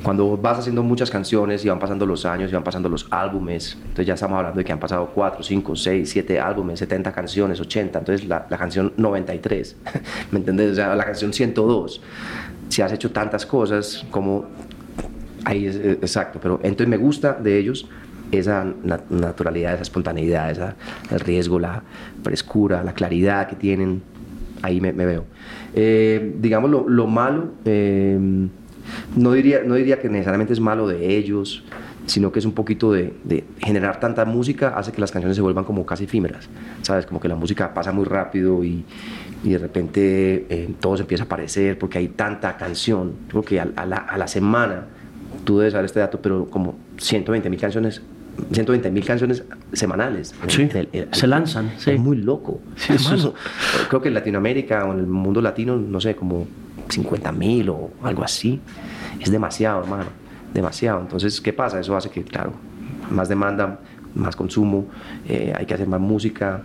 [0.03, 3.77] Cuando vas haciendo muchas canciones y van pasando los años y van pasando los álbumes,
[3.81, 7.61] entonces ya estamos hablando de que han pasado 4, 5, 6, 7 álbumes, 70 canciones,
[7.61, 9.77] 80, entonces la, la canción 93,
[10.31, 10.73] ¿me entendés?
[10.73, 12.01] O sea, la canción 102.
[12.68, 14.46] Si has hecho tantas cosas como...
[15.42, 17.88] Ahí es exacto, pero entonces me gusta de ellos
[18.30, 20.76] esa nat naturalidad, esa espontaneidad, esa,
[21.10, 21.82] el riesgo, la
[22.22, 24.02] frescura, la claridad que tienen,
[24.62, 25.24] ahí me, veo.
[25.74, 28.18] Eh, digamos, lo, lo malo, eh,
[29.16, 31.64] no, diría, no diría que necesariamente es malo de ellos,
[32.06, 35.64] sino que es un poquito de, generar tanta música hace que las canciones se vuelvan
[35.64, 36.48] como casi efímeras,
[36.82, 37.06] ¿sabes?
[37.06, 38.84] Como que la música pasa muy rápido y,
[39.44, 43.14] y de repente eh, todo se empieza a aparecer porque hay tanta canción.
[43.28, 44.86] Creo que a, a, la, a la semana,
[45.44, 48.02] tú debes saber este dato, pero como 120 mil canciones
[48.53, 50.35] 120 mil canciones semanales.
[50.48, 50.68] Sí,
[51.12, 51.72] se lanzan.
[51.79, 51.92] Sí.
[51.92, 52.61] Es muy loco.
[52.76, 53.35] Sí, hermano.
[53.88, 56.46] Creo que en Latinoamérica o en el mundo latino, no sé, como
[56.88, 58.61] 50 mil o algo así.
[59.18, 60.11] Es demasiado, hermano.
[60.53, 61.00] Demasiado.
[61.00, 61.81] Entonces, ¿qué pasa?
[61.81, 62.53] Eso hace que, claro,
[63.11, 63.79] más demanda,
[64.14, 64.87] más consumo,
[65.29, 66.62] eh, hay que hacer más música.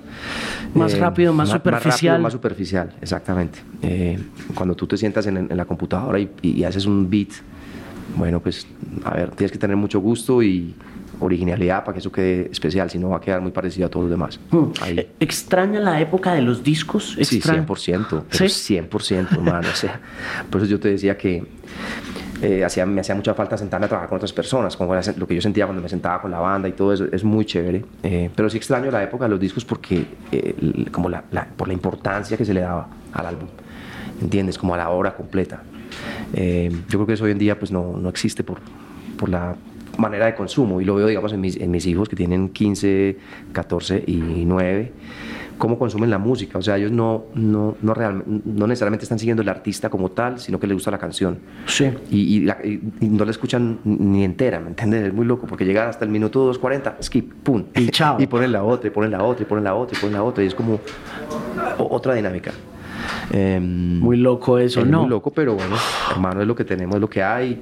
[0.74, 1.84] Más eh, rápido, más superficial.
[1.86, 3.60] Más, rápido, más superficial, exactamente.
[3.82, 4.20] Eh,
[4.54, 7.30] cuando tú te sientas en, en la computadora y, y, haces un beat,
[8.18, 8.68] bueno, pues,
[9.04, 10.74] a ver, tienes que tener mucho gusto y
[11.19, 14.06] originalidad para que eso quede especial, si no va a quedar muy parecido a todos
[14.06, 14.39] los demás.
[14.51, 14.71] Hmm.
[14.82, 15.08] Ahí.
[15.19, 17.15] ¿Extraña la época de los discos?
[17.21, 17.65] Sí, ¿Extraña?
[17.65, 18.75] 100%, pero ¿Sí?
[18.75, 19.67] 100%, hermano.
[19.71, 19.99] o sea,
[20.49, 21.43] por eso yo te decía que
[22.41, 25.36] eh, hacía, me hacía mucha falta sentarme a trabajar con otras personas, como lo que
[25.36, 27.84] yo sentía cuando me sentaba con la banda y todo eso, es muy chévere.
[28.04, 31.67] Eh, pero sí extraño la época de los discos porque, eh, como la, la, por
[31.67, 33.47] la importancia que se le daba al álbum,
[34.21, 34.58] ¿entiendes?
[34.58, 35.62] Como a la obra completa.
[36.34, 38.60] Eh, yo creo que eso hoy en día pues no, no existe por,
[39.17, 39.56] por la
[39.98, 43.18] manera de consumo y lo veo digamos en mis, en mis hijos que tienen 15,
[43.54, 44.92] 14 y 9
[45.58, 46.58] cómo consumen la música.
[46.58, 50.40] O sea, ellos no, no, no, real, no necesariamente están siguiendo el artista como tal,
[50.40, 51.40] sino que les gusta la canción.
[51.66, 51.92] Sí.
[52.12, 55.08] Y, y, la, y, no la escuchan ni entera, ¿me entiendes?
[55.08, 57.66] Es muy loco porque llegan hasta el minuto 2.40, skip, pum.
[57.76, 58.18] Y chao.
[58.20, 60.24] Y ponen la otra, y ponen la otra, y ponen la otra, y ponen la
[60.24, 60.44] otra.
[60.44, 60.80] Y es como
[61.78, 62.52] otra dinámica.
[63.32, 65.02] Eh, muy loco eso, es ¿no?
[65.02, 65.76] Muy loco, pero bueno,
[66.12, 67.62] hermano, es lo que tenemos, es lo que hay.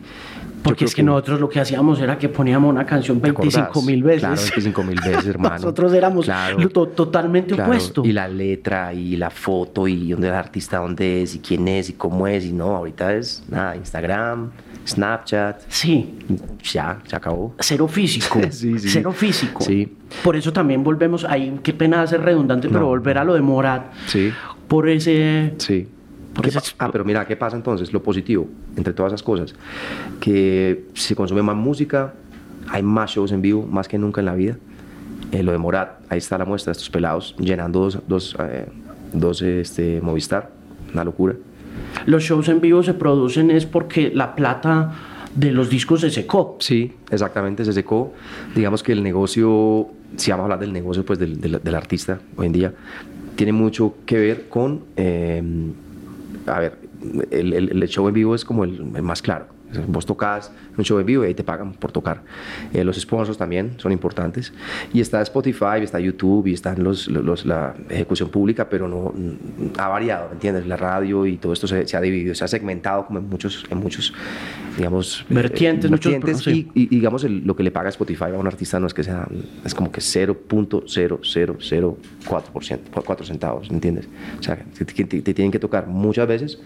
[0.63, 4.01] Porque es que, que, nosotros lo que hacíamos era que poníamos una canción 25 mil
[4.01, 4.21] veces.
[4.21, 5.55] Claro, 25 mil veces, hermano.
[5.55, 7.71] nosotros éramos claro, to totalmente claro.
[7.71, 8.03] opuesto.
[8.05, 11.89] Y la letra, y la foto, y dónde el artista, dónde es, y quién es,
[11.89, 12.45] y cómo es.
[12.45, 14.51] Y no, ahorita es nada, Instagram,
[14.87, 15.61] Snapchat.
[15.67, 16.19] Sí.
[16.63, 17.55] Ya, se acabó.
[17.59, 18.39] Cero físico.
[18.49, 18.89] sí, sí.
[18.89, 19.63] Cero físico.
[19.63, 19.97] Sí.
[20.23, 22.73] Por eso también volvemos ahí, qué pena ser redundante, no.
[22.73, 23.93] pero volver a lo de Morat.
[24.07, 24.31] Sí.
[24.67, 25.53] Por ese.
[25.57, 25.87] Sí.
[26.79, 27.93] Ah, pero mira, ¿qué pasa entonces?
[27.93, 29.53] Lo positivo, entre todas esas cosas,
[30.19, 32.13] que se consume más música,
[32.67, 34.57] hay más shows en vivo, más que nunca en la vida.
[35.31, 38.67] Eh, lo de Morat, ahí está la muestra, estos pelados llenando dos, dos, eh,
[39.13, 40.49] dos este, Movistar,
[40.93, 41.35] una locura.
[42.05, 44.93] Los shows en vivo se producen es porque la plata
[45.35, 46.57] de los discos se secó.
[46.59, 48.13] Sí, exactamente, se secó.
[48.55, 52.19] Digamos que el negocio, si vamos a hablar del negocio pues, del, del, del artista
[52.35, 52.73] hoy en día,
[53.35, 55.41] tiene mucho que ver con, eh,
[56.47, 56.77] a ver,
[57.31, 59.47] el, el, show en vivo es como el más claro.
[59.87, 62.23] Vos tocas un show en vivo y ahí te pagan por tocar.
[62.73, 64.53] Eh, los sponsors también son importantes.
[64.93, 69.13] Y está Spotify, está YouTube y están los, los, la ejecución pública, pero no
[69.77, 70.67] ha variado, ¿me entiendes?
[70.67, 73.65] La radio y todo esto se, se ha dividido, se ha segmentado como en muchos,
[73.69, 74.13] en muchos
[74.77, 75.85] digamos, vertientes.
[75.85, 78.77] Eh, vertientes muchos, y, y, digamos, el, lo que le paga Spotify a un artista
[78.79, 79.27] no es que sea,
[79.63, 84.09] es como que 0.0004%, 4 centavos, ¿me entiendes?
[84.39, 86.59] O sea, te, te, te, tienen que tocar muchas veces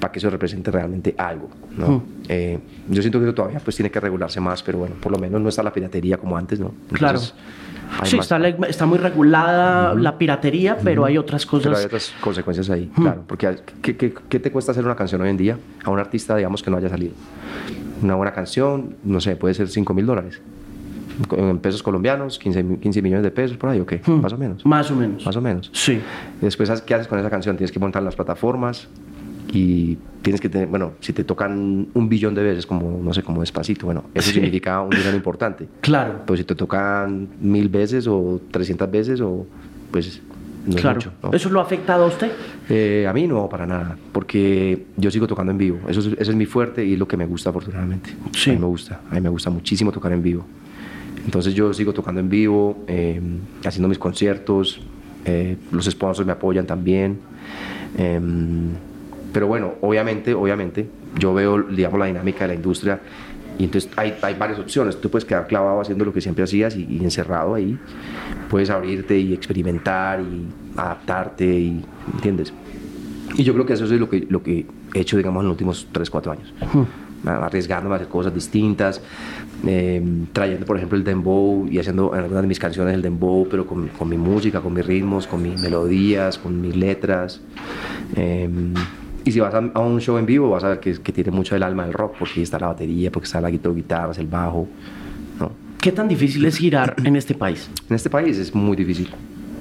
[0.00, 1.98] para que eso represente realmente algo, ¿no?
[1.98, 2.02] Hmm.
[2.28, 2.41] Eh,
[2.88, 5.40] yo siento que eso todavía pues tiene que regularse más, pero bueno, por lo menos
[5.40, 6.68] no está la piratería como antes, ¿no?
[6.68, 7.20] Entonces, claro.
[8.04, 10.00] Sí, está, está, muy regulada uh -huh.
[10.00, 11.08] la piratería, pero uh -huh.
[11.08, 11.64] hay otras cosas.
[11.64, 13.02] Pero hay otras consecuencias ahí, uh -huh.
[13.02, 13.24] claro.
[13.26, 16.34] Porque ¿qué, ¿qué, qué, te cuesta hacer una canción hoy en día a un artista,
[16.36, 17.12] digamos, que no haya salido?
[18.02, 20.40] Una buena canción, no sé, puede ser 5 mil dólares.
[21.36, 24.00] En pesos colombianos, 15, 15, millones de pesos por ahí, ¿o qué?
[24.06, 24.64] Más o menos.
[24.64, 25.24] Más o menos.
[25.26, 25.70] Más o menos.
[25.72, 26.00] Sí.
[26.40, 27.56] Después, ¿qué haces con esa canción?
[27.56, 28.88] Tienes que montar las plataformas,
[29.52, 33.22] y tienes que tener, bueno, si te tocan un billón de veces, como, no sé,
[33.22, 34.34] como despacito, bueno, eso sí.
[34.34, 35.68] significa un dinero importante.
[35.80, 36.20] Claro.
[36.24, 39.46] Pero si te tocan mil veces o trescientas veces, o
[39.90, 40.22] pues
[40.66, 41.00] no claro.
[41.00, 41.18] es mucho.
[41.22, 41.32] ¿no?
[41.32, 42.32] ¿Eso lo ha afectado a usted?
[42.68, 45.80] Eh, a mí no, para nada, porque yo sigo tocando en vivo.
[45.88, 48.10] Eso es, eso es mi fuerte y es lo que me gusta, afortunadamente.
[48.32, 48.50] Sí.
[48.50, 50.46] A mí me gusta, a mí me gusta muchísimo tocar en vivo.
[51.24, 53.20] Entonces yo sigo tocando en vivo, eh,
[53.64, 54.80] haciendo mis conciertos,
[55.24, 57.18] eh, los sponsors me apoyan también.
[59.32, 63.00] Pero bueno, obviamente, obviamente, yo veo, digamos, la dinámica de la industria
[63.58, 65.00] y entonces hay, hay varias opciones.
[65.00, 67.78] Tú puedes quedar clavado haciendo lo que siempre hacías y, y, encerrado ahí.
[68.48, 72.52] Puedes abrirte y experimentar y adaptarte, y, ¿entiendes?
[73.36, 75.52] Y yo creo que eso es lo que, lo que he hecho, digamos, en los
[75.52, 76.54] últimos 3, 4 años.
[76.60, 76.86] -huh.
[77.24, 79.00] Arriesgándome a hacer cosas distintas,
[79.64, 83.46] eh, trayendo, por ejemplo, el dembow y haciendo en algunas de mis canciones el dembow,
[83.48, 87.40] pero con, con mi música, con mis ritmos, con mis melodías, con mis letras.
[88.16, 88.48] Eh,
[89.24, 91.30] y si vas a, a, un show en vivo, vas a ver que, que, tiene
[91.30, 94.26] mucho el alma del rock, porque ahí está la batería, porque está la guitarra, el
[94.26, 94.66] bajo.
[95.38, 95.52] ¿no?
[95.80, 97.70] ¿Qué tan difícil es girar en este país?
[97.88, 99.10] En este país es muy difícil.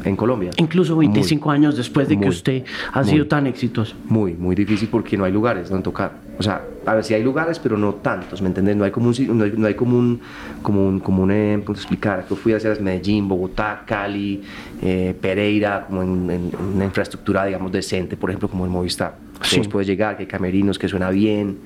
[0.04, 0.52] En Colombia.
[0.58, 3.96] Incluso 25 muy, años después de muy, que usted ha sido muy, tan exitoso.
[4.08, 6.14] Muy, muy difícil porque no hay lugares donde tocar.
[6.40, 8.76] O sea, a ver si hay lugares, pero no tantos, ¿me entiendes?
[8.76, 10.20] No hay como un, no hay, no hay como un,
[10.64, 12.26] como un, como un eh, ¿cómo te explicar?
[12.30, 14.42] Yo fui a hacer Medellín, Bogotá, Cali,
[14.82, 19.16] eh, Pereira, como en, en, una infraestructura, digamos, decente, por ejemplo, como el Movistar.
[19.44, 19.62] Sí.
[19.62, 21.58] puedes llegar, que hay camerinos, que suena bien.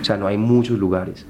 [0.00, 1.26] O sea, no hay muchos lugares.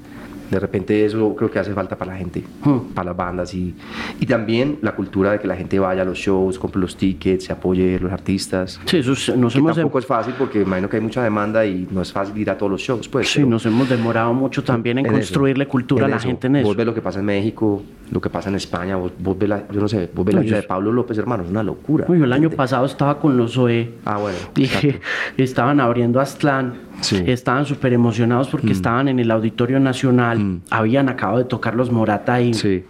[0.51, 2.93] De repente eso creo que hace falta para la gente, Hmm.
[2.93, 3.73] para las bandas y,
[4.19, 7.45] y también la cultura de que la gente vaya a los shows, compre los tickets,
[7.45, 8.79] se apoye a los artistas.
[8.85, 11.65] Sí, eso es- nos Que hemos, tampoco es fácil porque imagino que hay mucha demanda
[11.65, 13.07] y no es fácil ir a todos los shows.
[13.07, 16.17] Pues, sí, nos hemos demorado mucho también en, en eso, construirle cultura a en la
[16.17, 16.27] eso.
[16.27, 16.67] gente en eso.
[16.67, 17.81] Vos ves lo que pasa en México,
[18.11, 20.41] lo que pasa en España, vos, vos ves la, yo no sé, vos ves la
[20.41, 22.05] No, vida yo- de Pablo López, hermano, es una locura.
[22.07, 23.93] Uy, yo el año pasado estaba con los Zoe.
[24.05, 24.37] Ah, bueno.
[24.55, 24.67] Y
[25.41, 27.17] estaban abriendo Aztlán, Sí.
[27.21, 27.29] Mm.
[27.29, 32.35] estaban súper emocionados porque estaban en el Auditorio Nacional, habían acabado de tocar los Morata
[32.35, 32.83] ahí Sí,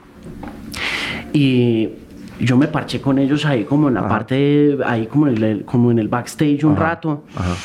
[1.34, 1.89] y
[2.39, 4.10] yo me parché con ellos ahí como en la Ajá.
[4.10, 7.24] parte, ahí como en el, como en el backstage un Ajá, rato.
[7.36, 7.56] ajá.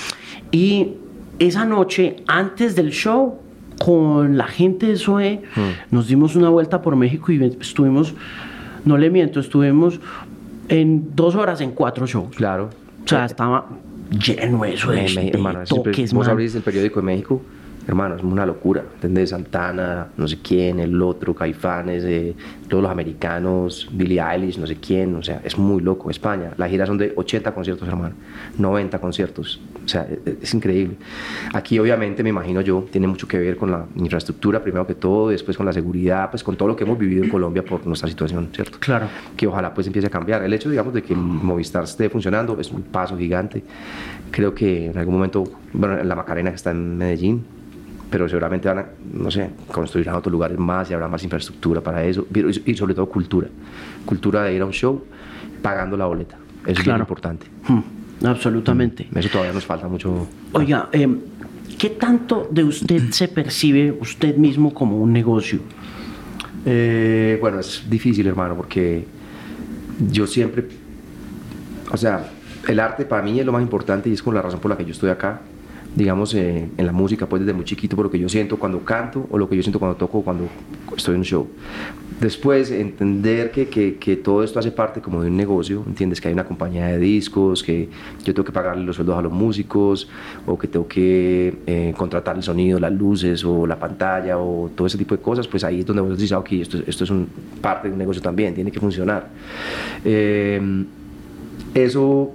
[0.50, 0.94] Y
[1.38, 3.38] esa noche, antes del show,
[3.84, 5.94] con la gente de SOE, Mm.
[5.94, 8.14] nos dimos una vuelta por México y estuvimos,
[8.84, 10.00] no le miento, estuvimos
[10.68, 12.34] en dos horas en cuatro shows.
[12.36, 12.70] claro.
[13.04, 13.66] O sea, estaba
[14.10, 17.42] lleno eso de, Me- de hermano, toques, vos abrís el periódico de México,
[17.90, 18.84] hermano, es una locura.
[18.94, 19.30] ¿Entendés?
[19.30, 22.34] Santana, no sé quién, el otro, Caifanes, eh,
[22.68, 25.16] todos los americanos, Billie Eilish, no sé quién.
[25.16, 26.08] O sea, es muy loco.
[26.08, 28.14] España, las giras son de 80 conciertos, hermano,
[28.58, 29.60] 90 conciertos.
[29.84, 30.96] O sea, es, es increíble.
[31.52, 35.30] Aquí, obviamente, me imagino yo, tiene mucho que ver con la infraestructura, primero que todo,
[35.30, 38.08] después con la seguridad, pues con todo lo que hemos vivido en Colombia por nuestra
[38.08, 38.78] situación, ¿cierto?
[38.78, 39.08] Claro.
[39.36, 40.44] que ojalá pues empiece a cambiar.
[40.44, 43.64] El hecho, digamos, de que el Movistar esté funcionando es un paso gigante.
[44.30, 47.44] Creo que en algún momento, bueno, en la Macarena que está en Medellín,
[48.10, 52.04] pero seguramente van a, no sé, construirán otros lugares más y habrá más infraestructura para
[52.04, 52.26] eso,
[52.66, 53.48] y sobre todo cultura.
[54.04, 55.02] Cultura de ir a un show
[55.62, 56.36] pagando la boleta.
[56.62, 57.02] Eso es bien Claro.
[57.02, 57.46] importante.
[57.68, 59.08] Hmm, absolutamente.
[59.14, 60.26] Eso todavía nos falta mucho.
[60.52, 61.08] Oiga, eh,
[61.78, 65.60] ¿qué tanto de usted se percibe usted mismo como un negocio?
[66.66, 69.06] Eh, bueno, es difícil, hermano, porque
[70.10, 70.66] yo siempre,
[71.90, 72.28] o sea,
[72.68, 74.76] el arte para mí es lo más importante y es como la razón por la
[74.76, 75.40] que yo estoy acá,
[75.94, 78.84] digamos, eh, en la música, pues desde muy chiquito, por lo que yo siento cuando
[78.84, 80.48] canto o lo que yo siento cuando toco o cuando
[80.96, 81.48] estoy en un show.
[82.20, 86.20] Después, entender que, que, que todo esto hace parte como de un negocio, ¿entiendes?
[86.20, 87.88] Que hay una compañía de discos, que
[88.22, 90.06] yo tengo que pagarle los sueldos a los músicos,
[90.46, 94.86] o que tengo que eh, contratar el sonido, las luces, o la pantalla, o todo
[94.86, 97.10] ese tipo de cosas, pues ahí es donde vos dices, ah, ok, esto, esto es
[97.10, 97.26] un,
[97.60, 99.28] parte de un negocio también, tiene que funcionar.
[100.04, 100.60] Eh,
[101.74, 102.32] eso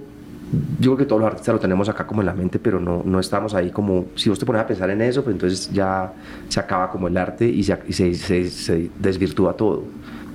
[0.78, 3.02] yo creo que todos los artistas lo tenemos acá como en la mente, pero no,
[3.04, 6.12] no estamos ahí como, si vos te pones a pensar en eso, pues entonces ya
[6.48, 9.84] se acaba como el arte y se, y se, desvirtúa todo.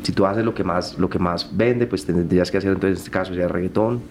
[0.04, 2.98] Si tú haces lo que más, lo que más vende, pues tendrías que hacer entonces
[2.98, 4.02] en este caso sea reggaetón,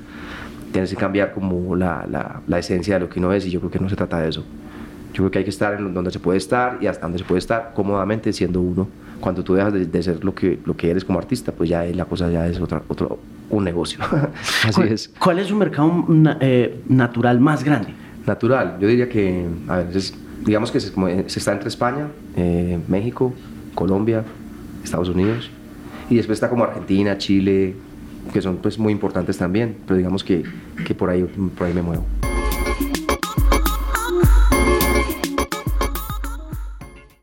[0.72, 2.06] tienes que cambiar como la,
[2.46, 4.30] la, esencia de lo que uno es y yo creo que no se trata de
[4.30, 4.44] eso.
[5.12, 7.24] Yo creo que hay que estar en donde se puede estar y hasta donde se
[7.24, 8.88] puede estar cómodamente siendo uno.
[9.20, 11.84] Cuando tú dejas de, de ser lo que, lo que eres como artista, pues ya
[11.84, 13.18] la cosa ya es otra, otro,
[13.50, 13.98] un negocio.
[14.64, 15.08] Así ¿Cuál, es.
[15.18, 17.92] cuál es su mercado na- eh, natural más grande?
[18.26, 21.68] Natural, yo diría que, a ver, es- digamos que se, como, eh, se está entre
[21.68, 23.34] España, eh, México,
[23.74, 24.24] Colombia,
[24.84, 25.50] Estados Unidos,
[26.08, 27.74] y después está como Argentina, Chile,
[28.32, 30.42] que son pues muy importantes también, pero digamos que,
[30.86, 31.22] que por, ahí,
[31.56, 32.04] por ahí me muevo.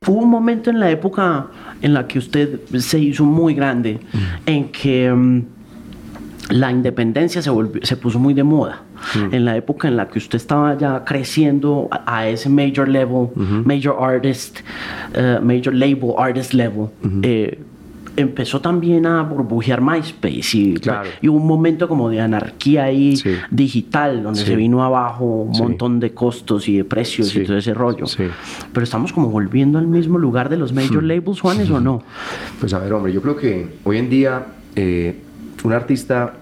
[0.05, 1.47] Hubo un momento en la época
[1.81, 3.99] en la que usted se hizo muy grande,
[4.45, 5.41] en que mm,
[6.49, 8.81] la independencia se, volvió- se puso muy de moda.
[9.31, 13.27] En la época en la que usted estaba ya creciendo a, a ese major level,
[13.65, 14.59] major artist,
[15.13, 16.87] eh, major label artist level,
[17.21, 17.59] eh,
[18.15, 21.07] empezó también a burbujear MySpace y, Claro.
[21.21, 23.29] y hubo un momento como de anarquía ahí Sí.
[23.51, 24.47] digital, donde Sí.
[24.47, 25.61] se vino abajo un Sí.
[25.61, 28.05] montón de costos y de precios y todo ese rollo.
[28.73, 32.01] Pero estamos como volviendo al mismo lugar de los major labels, Juanes, ¿o no?
[32.59, 35.15] Pues a ver, hombre, yo creo que hoy en día eh,
[35.63, 36.33] un artista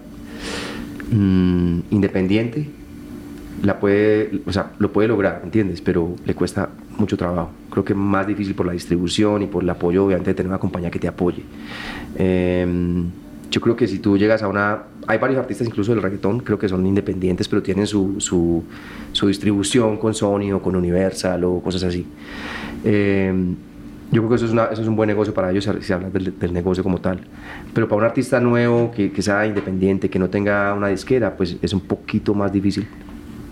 [1.11, 2.69] mm, independiente
[3.63, 5.81] la puede, o sea, lo puede lograr, ¿entiendes?
[5.81, 7.51] Pero le cuesta mucho trabajo.
[7.71, 10.49] Creo que es más difícil por la distribución y por el apoyo, obviamente, de tener
[10.49, 11.43] una compañía que te apoye.
[12.15, 13.09] Em,
[13.49, 14.83] yo creo que si tú llegas a una...
[15.07, 18.63] Hay varios artistas incluso del reggaetón, creo que son independientes, pero tienen su, su,
[19.11, 22.05] su distribución con Sony o con Universal o cosas así.
[22.83, 23.55] Em,
[24.11, 26.13] yo creo que eso es, una- eso es un buen negocio para ellos si hablas
[26.13, 27.19] del, del negocio como tal.
[27.73, 31.57] Pero para un artista nuevo que, que sea independiente, que no tenga una disquera, pues
[31.61, 32.87] es un poquito más difícil.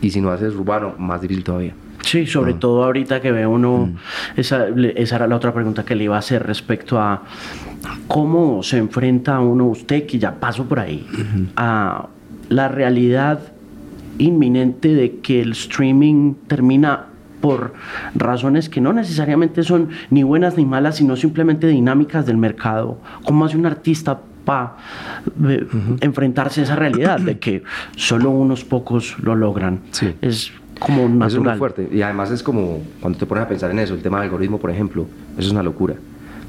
[0.02, 1.74] Y si no haces urbano, más difícil todavía.
[2.04, 3.92] Sí, sobre todo ahorita que ve uno,
[4.36, 7.24] esa, le- esa era la otra pregunta que le iba a hacer respecto a
[8.08, 11.08] cómo se enfrenta uno, usted que ya pasó por ahí,
[11.56, 12.08] a
[12.50, 13.39] la realidad
[14.18, 17.08] inminente de que el streaming termina
[17.44, 17.74] por
[18.16, 23.00] razones que no necesariamente son ni buenas ni malas, sino simplemente dinámicas del mercado.
[23.26, 24.78] ¿Cómo hace un artista para
[26.00, 27.64] enfrentarse a esa realidad de que
[27.98, 29.82] solo unos pocos lo logran?
[29.92, 30.16] Sí.
[30.22, 31.28] Es como natural.
[31.28, 31.90] Eso es muy fuerte.
[31.92, 34.58] Y además es como, cuando te pones a pensar en eso, el tema del algoritmo,
[34.58, 35.06] por ejemplo,
[35.38, 35.96] eso es una locura.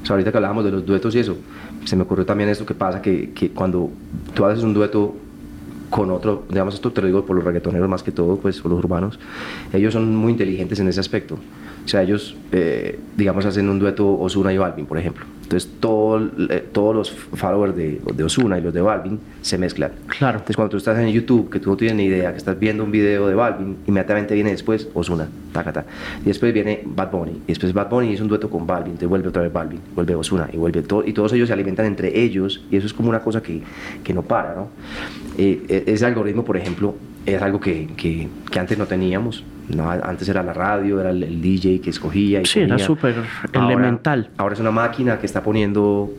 [0.01, 1.35] O sea, ahorita que hablábamos de los duetos y eso,
[1.83, 3.91] se me ocurrió también esto que pasa, que, que cuando
[4.33, 5.13] tú haces un dueto
[5.89, 8.71] con otro, digamos esto te lo digo por los reggaetoneros más que todo, pues por
[8.71, 9.19] los urbanos,
[9.73, 11.37] ellos son muy inteligentes en ese aspecto.
[11.85, 15.23] O sea, ellos, eh, digamos, hacen un dueto Osuna y Balvin, por ejemplo.
[15.43, 19.91] Entonces, todo, eh, todos los followers de, de, Osuna y los de Balvin se mezclan.
[20.07, 20.39] Claro.
[20.39, 22.83] Entonces, cuando tú estás en YouTube, que tú no tienes ni idea, que estás viendo
[22.83, 25.85] un video de Balvin, inmediatamente viene después Osuna, tacata.
[26.23, 27.33] Y después viene Bad Bunny.
[27.45, 30.15] Y después Bad Bunny es un dueto con Balvin, te vuelve otra vez Balvin, vuelve
[30.15, 31.05] Osuna y vuelve todo.
[31.05, 33.61] Y todos ellos se alimentan entre ellos y eso es como una cosa que,
[34.03, 34.69] que no para, ¿no?
[35.37, 39.43] Eh, ese algoritmo, por ejemplo, es algo que, que, que antes no teníamos.
[39.69, 42.41] No, antes era la radio, era el, el DJ que escogía.
[42.41, 42.75] Y sí, ponía.
[42.75, 43.15] era súper
[43.51, 44.29] elemental.
[44.37, 46.11] Ahora es una máquina que está poniendo,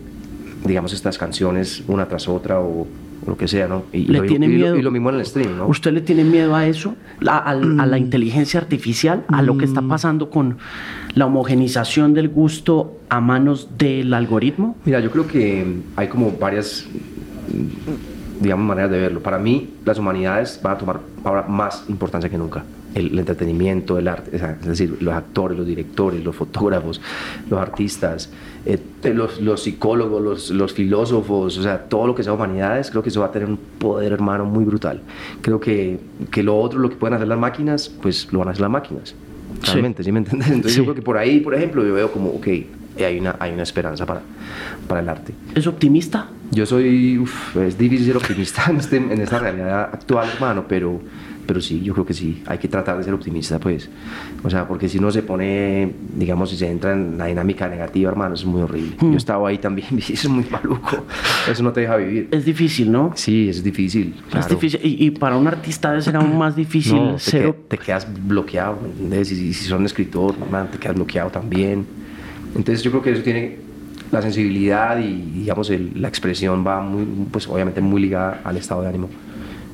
[0.65, 2.87] digamos, estas canciones una tras otra o,
[3.27, 3.85] lo que sea, ¿no?
[3.93, 4.75] Y, ¿Le lo, tiene y, miedo?
[4.75, 5.67] Lo, y lo mismo en el stream, ¿no?
[5.67, 6.95] ¿Usted le tiene miedo a eso?
[7.27, 7.81] ¿A, a, a Mm.
[7.89, 9.25] la inteligencia artificial?
[9.29, 10.59] ¿A lo que está pasando con
[11.15, 14.77] la homogenización del gusto a manos del algoritmo?
[14.85, 15.65] Mira, yo creo que
[15.97, 16.87] hay como varias,
[18.41, 19.21] digamos, maneras de verlo.
[19.21, 22.65] Para mí, las humanidades van a tomar ahora más importancia que nunca.
[22.95, 26.99] El, el entretenimiento, el arte, es decir, los actores, los directores, los fotógrafos,
[27.51, 28.31] los artistas,
[28.65, 28.81] eh,
[29.13, 33.11] los, los, psicólogos, los, los, filósofos, o sea, todo lo que sea humanidades, creo que
[33.11, 35.03] eso va a tener un poder, hermano, muy brutal.
[35.43, 38.51] Creo que, que lo otro, lo que pueden hacer las máquinas, pues lo van a
[38.53, 39.15] hacer las máquinas.
[39.63, 40.49] Realmente, ¿sí, ¿sí me entiendes?
[40.49, 40.79] Entonces Sí.
[40.79, 42.47] yo creo que por ahí, por ejemplo, yo veo como, ok,
[43.05, 44.23] hay una, hay una esperanza para,
[44.89, 45.33] para el arte.
[45.55, 46.29] ¿Es optimista?
[46.51, 51.01] Yo soy, uf, es difícil ser optimista en, este, en esta realidad actual, hermano, pero,
[51.47, 53.89] pero sí, yo creo que sí, hay que tratar de ser optimista, pues.
[54.45, 58.11] O sea, porque si uno se pone, digamos, si se entra en la dinámica negativa,
[58.11, 58.97] hermano, es muy horrible.
[59.01, 59.11] Mm.
[59.13, 61.05] Yo estaba ahí también, y es muy maluco,
[61.51, 62.29] eso no te deja vivir.
[62.31, 63.13] Es difícil, ¿no?
[63.15, 64.15] Sí, es difícil.
[64.31, 64.47] Claro.
[64.47, 64.81] Es difícil.
[64.83, 67.47] Y, y, para un artista debe ser aún más difícil No, te, ser...
[67.47, 69.33] que, te, quedas bloqueado, ¿me entiendes?
[69.33, 71.87] Y, si son escritor, man, te quedas bloqueado también.
[72.57, 73.57] Entonces yo creo que eso tiene
[74.11, 78.83] la sensibilidad y digamos el, la expresión va muy, pues obviamente muy ligada al estado
[78.83, 79.09] de ánimo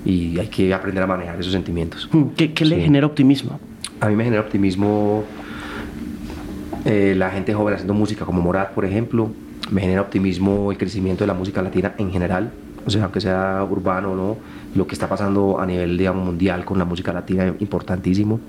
[0.05, 2.09] y hay que aprender a manejar esos sentimientos.
[2.37, 2.83] ¿Qué, qué le sí.
[2.83, 3.61] genera optimismo?
[4.01, 5.25] A mí me genera optimismo
[6.85, 9.31] eh, la gente joven haciendo música como Morat, por ejemplo.
[9.71, 12.51] Me genera optimismo el crecimiento de la música latina en general.
[12.85, 14.37] O sea, aunque sea urbano, ¿no?
[14.75, 18.41] Lo que está pasando a nivel, digamos, mundial con la música latina es importantísimo.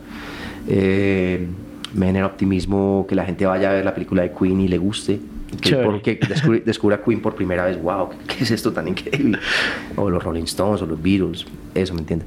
[0.67, 1.47] Eh,
[1.93, 4.77] me genera optimismo que la gente vaya a ver la película de Queen y le
[4.77, 5.19] guste.
[5.61, 9.37] Que, porque descubra, descubra Queen por primera vez, wow, ¿qué, ¿qué, es esto tan increíble?
[9.95, 12.25] O los Rolling Stones o los Beatles, eso me entiende.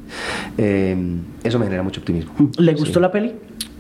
[0.57, 0.97] Eh,
[1.43, 2.33] eso me genera mucho optimismo.
[2.57, 3.01] ¿Le gustó sí.
[3.01, 3.33] la peli?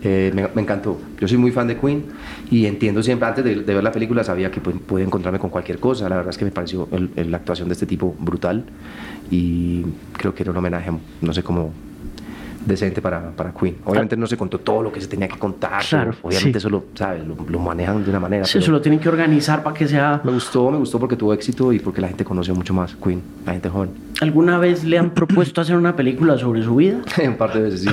[0.02, 1.00] Eh, me, me, encantó.
[1.20, 2.04] Yo soy muy fan de Queen
[2.50, 5.50] y entiendo siempre, antes de, de ver la película, sabía que pues, podía encontrarme con
[5.50, 6.08] cualquier cosa.
[6.08, 8.64] La verdad es que me pareció el, el, la actuación de este tipo brutal
[9.30, 9.82] y
[10.12, 11.72] creo que era un homenaje, no sé cómo
[12.66, 13.76] decente para, para Queen.
[13.84, 15.82] Obviamente no se contó todo lo que se tenía que contar.
[15.88, 16.66] Claro, obviamente sí.
[16.66, 17.26] eso lo, ¿sabes?
[17.26, 18.44] Lo, lo, manejan de una manera.
[18.44, 20.20] Sí, eso lo tienen que organizar para que sea...
[20.24, 23.22] Me gustó, me gustó porque tuvo éxito y porque la gente conoció mucho más Queen,
[23.46, 23.90] la gente joven.
[24.20, 26.98] ¿Alguna vez le han propuesto hacer una película sobre su vida?
[27.26, 27.90] Un par de veces, sí.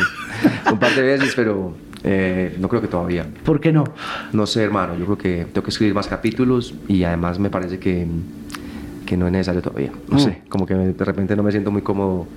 [0.71, 3.26] Un par de veces, pero eh, no creo que todavía.
[3.45, 3.84] ¿Por qué no?
[4.32, 4.97] No sé, hermano.
[4.97, 8.07] Yo creo que tengo que escribir más capítulos y además me parece que,
[9.05, 9.91] que no es necesario todavía.
[10.09, 10.19] No mm.
[10.19, 12.28] sé, como que de repente no me siento muy cómodo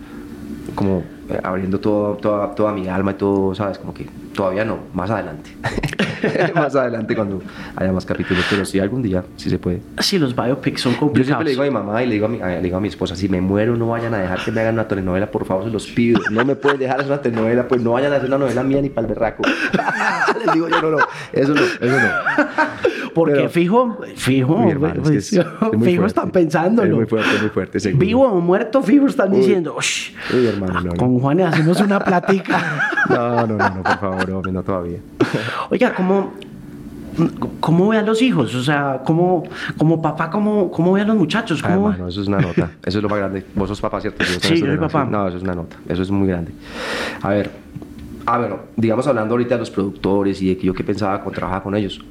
[0.75, 3.79] como eh, abriendo todo, toda, toda mi alma y todo, ¿sabes?
[3.79, 5.51] Como que todavía no, más adelante.
[6.55, 7.43] más adelante cuando
[7.77, 9.83] haya más capítulos, pero sí algún día, sí se puede.
[9.99, 11.19] Sí, los biopics son complicados.
[11.19, 12.81] Yo siempre le digo a mi mamá y le digo a mi, le digo a
[12.81, 15.45] mi esposa, si me muero no vayan a dejar que me hagan una telenovela, por
[15.45, 16.21] favor, se los pido.
[16.31, 18.81] No me pueden dejar hacer una telenovela, pues no vayan a hacer una novela mía
[18.83, 19.43] ni para el berraco.
[20.45, 20.99] Les digo yo, no, no,
[21.33, 22.96] eso no, eso no.
[23.17, 26.91] Porque pero, fijo, fijo, mi hermano, es que es, es fijo fuerte, están pensándolo.
[26.91, 27.81] Es muy fuerte, muy fuerte.
[27.81, 28.07] Seguro.
[28.07, 32.91] Vivo o muerto, fijo están uy, diciendo, uy, hermano, no, con Juan hacemos una platica.
[33.09, 34.99] no, no, no, no, por favor, hombre, no todavía.
[35.71, 36.35] Oiga, ¿cómo,
[37.61, 38.55] ¿Cómo ve a los hijos?
[38.55, 39.45] O sea, ¿cómo,
[39.79, 41.63] como papá, cómo, cómo ve a los muchachos?
[41.63, 41.89] ¿Cómo...
[41.89, 42.71] Ah, hermano, eso es una nota.
[42.85, 43.47] Eso es lo más grande.
[43.55, 44.23] Vos sos papá, ¿cierto?
[44.27, 45.07] Sí, yo soy papá.
[45.07, 45.79] No, eso es una nota.
[45.89, 46.53] Eso es muy grande.
[47.23, 47.51] A ver,
[48.27, 51.63] ah, bueno, digamos hablando ahorita de los productores y de que yo qué pensaba trabajaba
[51.63, 52.05] con ellos.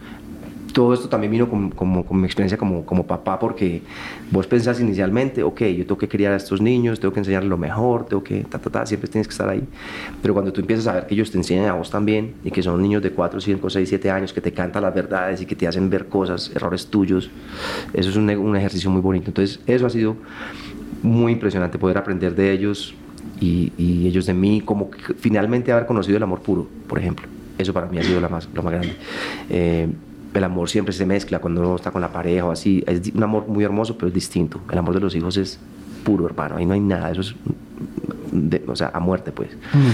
[0.76, 3.82] Todo esto también vino con, con, con, mi experiencia como, como papá, porque
[4.30, 7.57] vos pensás inicialmente, ok, yo tengo que criar a estos niños, tengo que enseñarles lo
[7.57, 9.63] mejor, tengo que, ta, ta, ta, siempre tienes que estar ahí.
[10.21, 12.61] Pero cuando tú empiezas a ver que ellos te enseñan a vos también, y que
[12.61, 15.55] son niños de 4, 5, 6, 7 años, que te cantan las verdades y que
[15.55, 17.32] te hacen ver cosas, errores tuyos,
[17.93, 19.28] eso es un, un ejercicio muy bonito.
[19.30, 20.17] Entonces, eso ha sido
[21.01, 22.93] muy impresionante, poder aprender de ellos
[23.39, 27.28] y, y ellos de mí, como finalmente haber conocido el amor puro, por ejemplo.
[27.57, 28.95] Eso para mí ha sido lo más, lo más grande.
[29.49, 29.88] Eh,
[30.39, 32.83] el amor siempre se mezcla cuando uno está con la pareja o así.
[32.88, 34.59] Es un amor muy hermoso, pero es distinto.
[34.71, 35.59] El amor de los hijos es
[36.03, 36.57] puro, hermano.
[36.57, 37.11] Ahí no hay nada.
[37.11, 37.36] Eso es,
[38.31, 39.49] de, o sea, a muerte, pues.
[39.73, 39.89] Mm.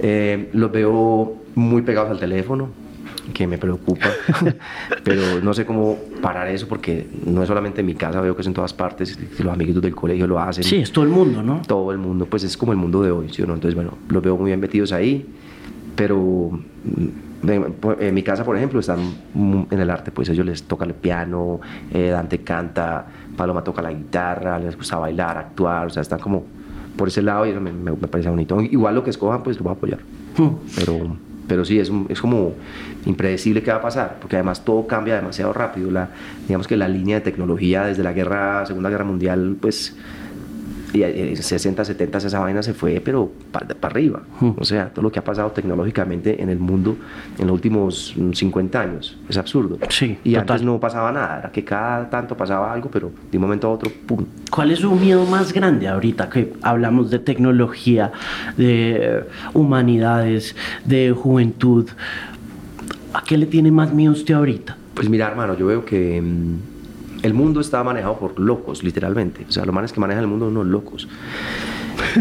[0.00, 2.68] Eh, los veo muy pegados al teléfono,
[3.32, 4.08] que me preocupa,
[5.04, 8.42] pero no sé cómo parar eso porque no es solamente en mi casa, veo que
[8.42, 10.64] es en todas partes, los amiguitos del colegio lo hacen.
[10.64, 11.62] Sí, es todo el mundo, ¿no?
[11.66, 13.54] Todo el mundo, pues es como el mundo de hoy, ¿sí o no?
[13.54, 15.26] Entonces, bueno, los veo muy bien metidos ahí,
[15.94, 16.58] pero
[17.42, 18.98] en mi casa, por ejemplo, están
[19.34, 21.60] en el arte, pues ellos les toca el piano,
[21.92, 26.44] eh, Dante canta, Paloma toca la guitarra, les gusta bailar, actuar, o sea, están como
[26.96, 28.60] por ese lado y me, me, parece bonito.
[28.60, 30.00] Igual lo que escojan, pues lo voy a apoyar.
[30.36, 30.56] Hmm.
[30.76, 31.16] Pero
[31.50, 32.52] pero sí, es, es como
[33.06, 35.90] impredecible qué va a pasar, porque además todo cambia demasiado rápido.
[35.90, 36.10] La,
[36.46, 39.96] digamos que la línea de tecnología desde la guerra, Segunda Guerra Mundial, pues
[40.92, 44.22] y 60, 70 esa vaina se fue, pero para, arriba.
[44.40, 44.52] Hmm.
[44.56, 46.96] O sea, todo lo que ha pasado tecnológicamente en el mundo
[47.38, 49.78] en los últimos 50 años es absurdo.
[49.88, 53.42] Sí, y antes no pasaba nada, era que cada tanto pasaba algo, pero de un
[53.42, 54.24] momento a otro, ¡pum!
[54.50, 58.12] ¿Cuál es su miedo más grande ahorita que hablamos de tecnología,
[58.56, 59.24] de
[59.54, 61.88] humanidades, de juventud?
[63.12, 64.76] ¿A qué le tiene más miedo usted ahorita?
[64.94, 66.69] Pues mira, hermano, yo veo que mm,
[67.22, 69.44] el mundo está manejado por locos, literalmente.
[69.48, 71.08] O sea, los manes que manejan el mundo son unos locos.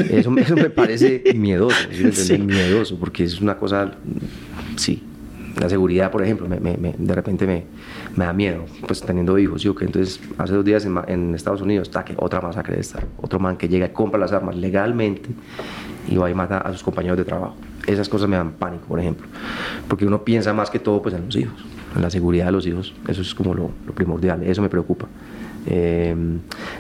[0.10, 1.78] Eso, me parece miedoso,
[2.12, 2.38] sí.
[2.38, 3.92] miedoso, porque es una cosa,
[4.76, 5.04] sí.
[5.60, 7.66] La seguridad, por ejemplo, de repente me,
[8.16, 9.62] da miedo, pues teniendo hijos.
[9.62, 13.06] Yo que entonces hace dos días en, Estados Unidos está que otra masacre de estar,
[13.18, 15.30] otro man que llega y compra las armas legalmente
[16.08, 17.56] y va y mata a sus compañeros de trabajo.
[17.88, 19.28] Esas cosas me dan pánico, por ejemplo,
[19.88, 21.66] porque uno piensa más que todo pues en los hijos
[22.00, 25.08] la seguridad de los hijos, eso es como lo, primordial, eso me preocupa.
[25.66, 26.16] Eh,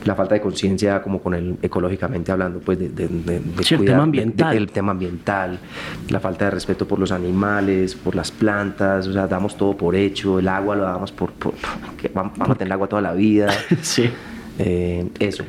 [0.05, 3.41] la falta de conciencia como con el ecológicamente hablando pues de, de,
[3.71, 4.55] el tema ambiental.
[4.55, 5.59] el tema ambiental
[6.07, 9.97] la falta de respeto por los animales por las plantas o sea damos todo por
[9.97, 11.53] hecho el agua lo damos por, por,
[12.01, 13.49] que vamos a tener agua toda la vida.
[13.81, 14.09] Sí.
[14.57, 15.43] Eh, eso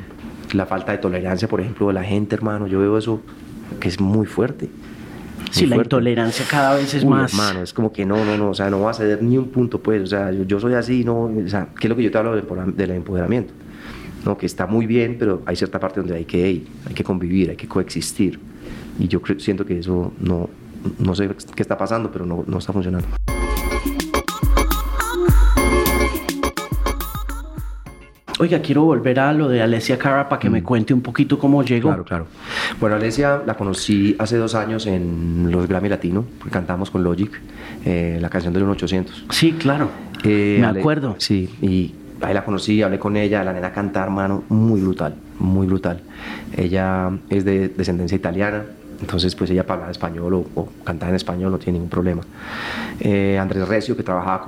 [0.51, 3.21] la falta de tolerancia por ejemplo de la gente hermano yo veo eso
[3.79, 4.69] que es muy fuerte
[5.51, 7.33] Sí, la intolerancia cada vez es más.
[7.33, 9.49] Hermano, es como que no, no, no, o sea, no va a ceder ni un
[9.49, 12.11] punto, pues, o sea, yo, soy así, no, o sea, ¿qué es lo que yo
[12.11, 13.53] te hablo del empoderamiento?
[14.25, 17.03] No, que está muy bien, pero hay cierta parte donde hay que ir, hay que
[17.03, 18.39] convivir, hay que coexistir.
[18.99, 20.49] Y yo siento que eso no,
[20.99, 23.07] no sé qué está pasando, pero no, no está funcionando.
[28.41, 30.63] Oiga, quiero volver a lo de Alessia Cara para que me mm.
[30.63, 31.89] cuente un poquito cómo llegó.
[31.89, 32.27] Claro, claro.
[32.79, 37.39] Bueno, Alessia la conocí hace dos años en los Grammy Latino, porque cantamos con Logic,
[37.85, 39.25] eh, la canción del 1800.
[39.29, 39.89] Sí, claro.
[40.23, 41.17] Eh, me acuerdo.
[41.19, 45.67] Sí, y ahí la conocí, hablé con ella, la nena canta, hermano, muy brutal, muy
[45.67, 46.01] brutal.
[46.57, 48.63] Ella es de descendencia italiana,
[49.01, 52.23] entonces pues ella para hablar español o, cantar en español no tiene ningún problema.
[53.01, 54.43] Eh, Andrés Recio, que trabajaba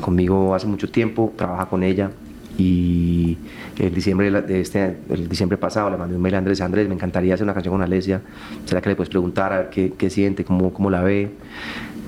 [0.00, 2.10] conmigo hace mucho tiempo, trabaja con ella,
[2.58, 3.36] y
[3.78, 6.94] el diciembre de este el diciembre pasado le mandé un mail a Andrés Andrés me
[6.94, 8.22] encantaría hacer una canción con Alesia
[8.64, 11.30] será que le puedes preguntar a ver qué, qué siente cómo, cómo la ve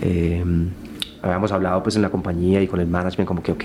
[0.00, 0.44] eh,
[1.22, 3.64] habíamos hablado pues en la compañía y con el management como que ok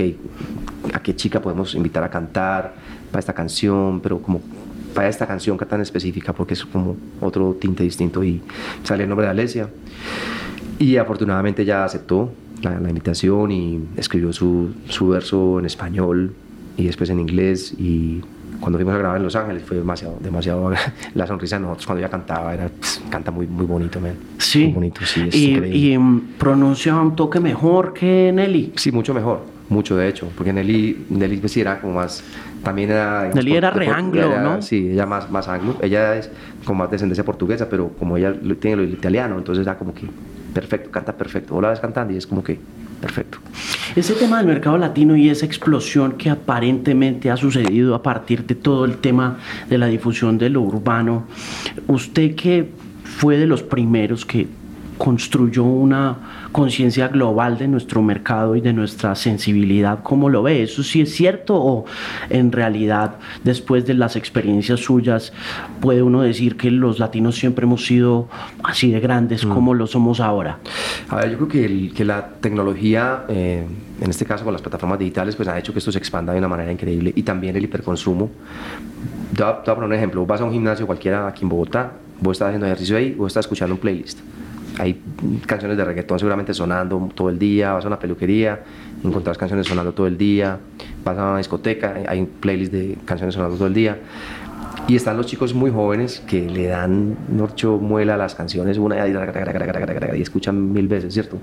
[0.94, 2.74] a qué chica podemos invitar a cantar
[3.12, 4.42] para esta canción pero como
[4.94, 8.42] para esta canción tan específica porque es como otro tinte distinto y
[8.84, 9.70] sale el nombre de Alesia.
[10.80, 12.32] Y afortunadamente ya aceptó
[12.62, 16.34] la, la invitación y escribió su, su verso en español
[16.78, 18.21] y después en inglés y
[18.59, 20.71] cuando fuimos a grabar en Los Ángeles fue demasiado, demasiado
[21.15, 22.69] la sonrisa de nosotros cuando ella cantaba, era,
[23.09, 24.15] canta muy, muy bonito, man.
[24.38, 24.65] Sí.
[24.65, 25.30] Muy bonito, sí.
[25.32, 28.74] y, y mm, pronuncia un toque mejor que Nelly.
[28.78, 32.24] Sí, mucho mejor, mucho de hecho, porque Nelly, Nelly pues, sí era como más,
[32.63, 33.30] también era...
[33.34, 34.61] Nelly era re anglo, ¿no?
[34.61, 36.30] Sí, ella más, más anglo, ella es
[36.63, 40.07] como más descendencia portuguesa, pero como ella tiene lo italiano, entonces era como que
[40.53, 41.53] perfecto, canta perfecto.
[41.53, 42.59] Vos la ves cantando y es como que
[43.04, 43.38] perfecto.
[43.97, 48.56] Ese tema del mercado latino y esa explosión que aparentemente ha sucedido a partir de
[48.56, 49.39] todo el tema
[49.70, 51.26] de la difusión de lo urbano,
[51.88, 52.70] usted que
[53.04, 54.47] fue de los primeros que
[54.98, 60.00] construyó una conciencia global de nuestro mercado y de nuestra sensibilidad.
[60.04, 60.64] ¿Cómo lo ve?
[60.64, 61.86] ¿Eso sí es cierto o
[62.30, 65.34] en realidad después de las experiencias suyas
[65.82, 68.30] puede uno decir que los latinos siempre hemos sido
[68.64, 69.50] así de grandes mm.
[69.50, 70.60] como lo somos ahora?
[71.10, 73.66] A ver, yo creo que, que la tecnología, eh,
[74.00, 76.39] en este caso con las plataformas digitales, pues ha hecho que esto se expanda de
[76.39, 78.30] una manera increíble y también el hiperconsumo.
[79.36, 82.34] Te voy a poner un ejemplo, vas a un gimnasio cualquiera aquí en Bogotá, vos
[82.34, 84.20] estás haciendo ejercicio ahí, vos estás escuchando un playlist
[84.80, 85.01] hay
[85.45, 88.59] canciones de reggaetón seguramente sonando todo el día, vas a una peluquería,
[89.03, 90.57] encontrás canciones sonando todo el día,
[91.03, 93.97] vas a una discoteca, hay un playlist de canciones sonando todo el día.
[94.88, 99.07] Y están los chicos muy jóvenes que le dan norcho muela a las canciones una
[99.07, 101.38] y, escuchan mil veces, ¿cierto?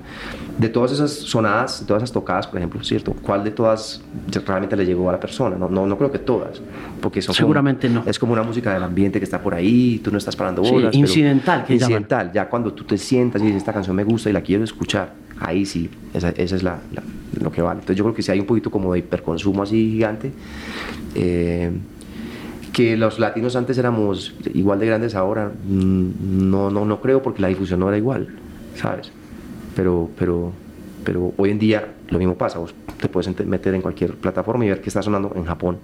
[0.58, 3.14] De todas esas sonadas, de todas esas tocadas, por ejemplo, ¿cierto?
[3.14, 4.02] ¿Cuál de todas
[4.46, 5.56] realmente le llegó a la persona?
[5.56, 6.60] No, no, no creo que todas,
[7.00, 8.02] porque son Seguramente no.
[8.06, 10.94] Es como una música del ambiente que está por ahí, tú no estás parando bolas.
[10.94, 14.32] incidental, que Incidental, ya cuando tú te sientas y dices, esta canción me gusta y
[14.32, 16.78] la quiero escuchar, ahí sí, esa, es la,
[17.40, 17.80] lo que vale.
[17.80, 20.30] Entonces yo creo que si hay un poquito como de hiperconsumo así gigante,
[21.14, 21.70] eh,
[22.80, 27.42] que los latinos antes éramos igual de grandes ahora, mm, no, no, no creo porque
[27.42, 28.28] la difusión no era igual,
[28.74, 29.12] ¿sabes?
[29.76, 30.52] Pero, pero,
[31.04, 34.70] pero hoy en día lo mismo pasa, vos te puedes meter en cualquier plataforma y
[34.70, 35.76] ver qué está sonando en Japón,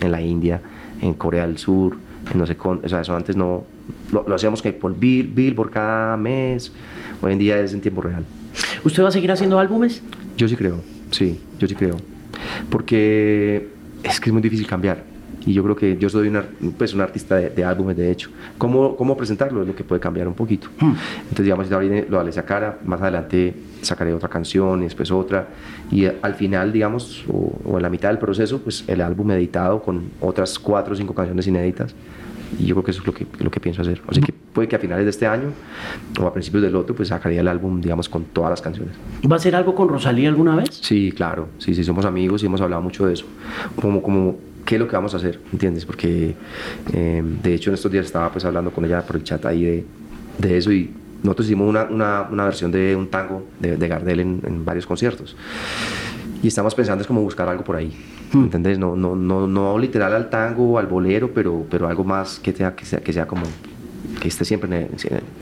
[0.00, 0.62] en la India,
[1.02, 1.98] en Corea del Sur,
[2.32, 3.64] en no sé, con, o sea, eso antes no,
[4.10, 6.72] lo, hacíamos que por bill, bill por cada mes,
[7.20, 8.24] hoy en día es en tiempo real.
[8.82, 10.02] ¿Usted va a seguir haciendo álbumes?
[10.38, 10.80] Yo sí creo,
[11.10, 11.96] sí, yo sí creo,
[12.70, 13.68] porque
[14.02, 15.09] es que es muy difícil cambiar
[15.46, 16.44] y yo creo que yo soy una,
[16.76, 18.30] pues, un artista de, álbumes, de hecho.
[18.58, 19.62] ¿Cómo, ¿Cómo presentarlo?
[19.62, 20.68] Es lo que puede cambiar un poquito.
[20.78, 20.92] Hmm.
[21.22, 25.10] Entonces, digamos, ahora viene lo de esa cara, más adelante sacaré otra canción y después
[25.10, 25.48] otra.
[25.90, 30.10] Y al final, digamos, o, en la mitad del proceso, pues el álbum editado con
[30.20, 31.94] otras cuatro o cinco canciones inéditas.
[32.58, 34.02] Y yo creo que eso es lo que, lo que pienso hacer.
[34.06, 35.52] O sea que puede que a finales de este año
[36.20, 38.94] o a principios del otro, pues sacaría el álbum, digamos, con todas las canciones.
[39.30, 40.68] ¿Va a hacer algo con Rosalía alguna vez?
[40.82, 41.48] Sí, claro.
[41.58, 43.26] Sí, sí, somos amigos y hemos hablado mucho de eso.
[43.80, 44.36] Como, como
[44.70, 45.84] qué es lo que vamos a hacer, ¿entiendes?
[45.84, 46.36] Porque
[46.92, 49.64] eh, de hecho en estos días estaba pues hablando con ella por el chat ahí
[49.64, 49.84] de,
[50.38, 50.94] de eso y
[51.24, 54.86] nosotros hicimos una, una, una, versión de un tango de, de Gardel en, en, varios
[54.86, 55.34] conciertos
[56.40, 57.92] y estamos pensando es como buscar algo por ahí,
[58.32, 58.44] hmm.
[58.44, 58.78] ¿entendés?
[58.78, 62.76] No, no, no, no literal al tango, al bolero, pero, pero algo más que sea,
[62.76, 63.42] que sea, que sea como
[64.22, 64.88] que esté siempre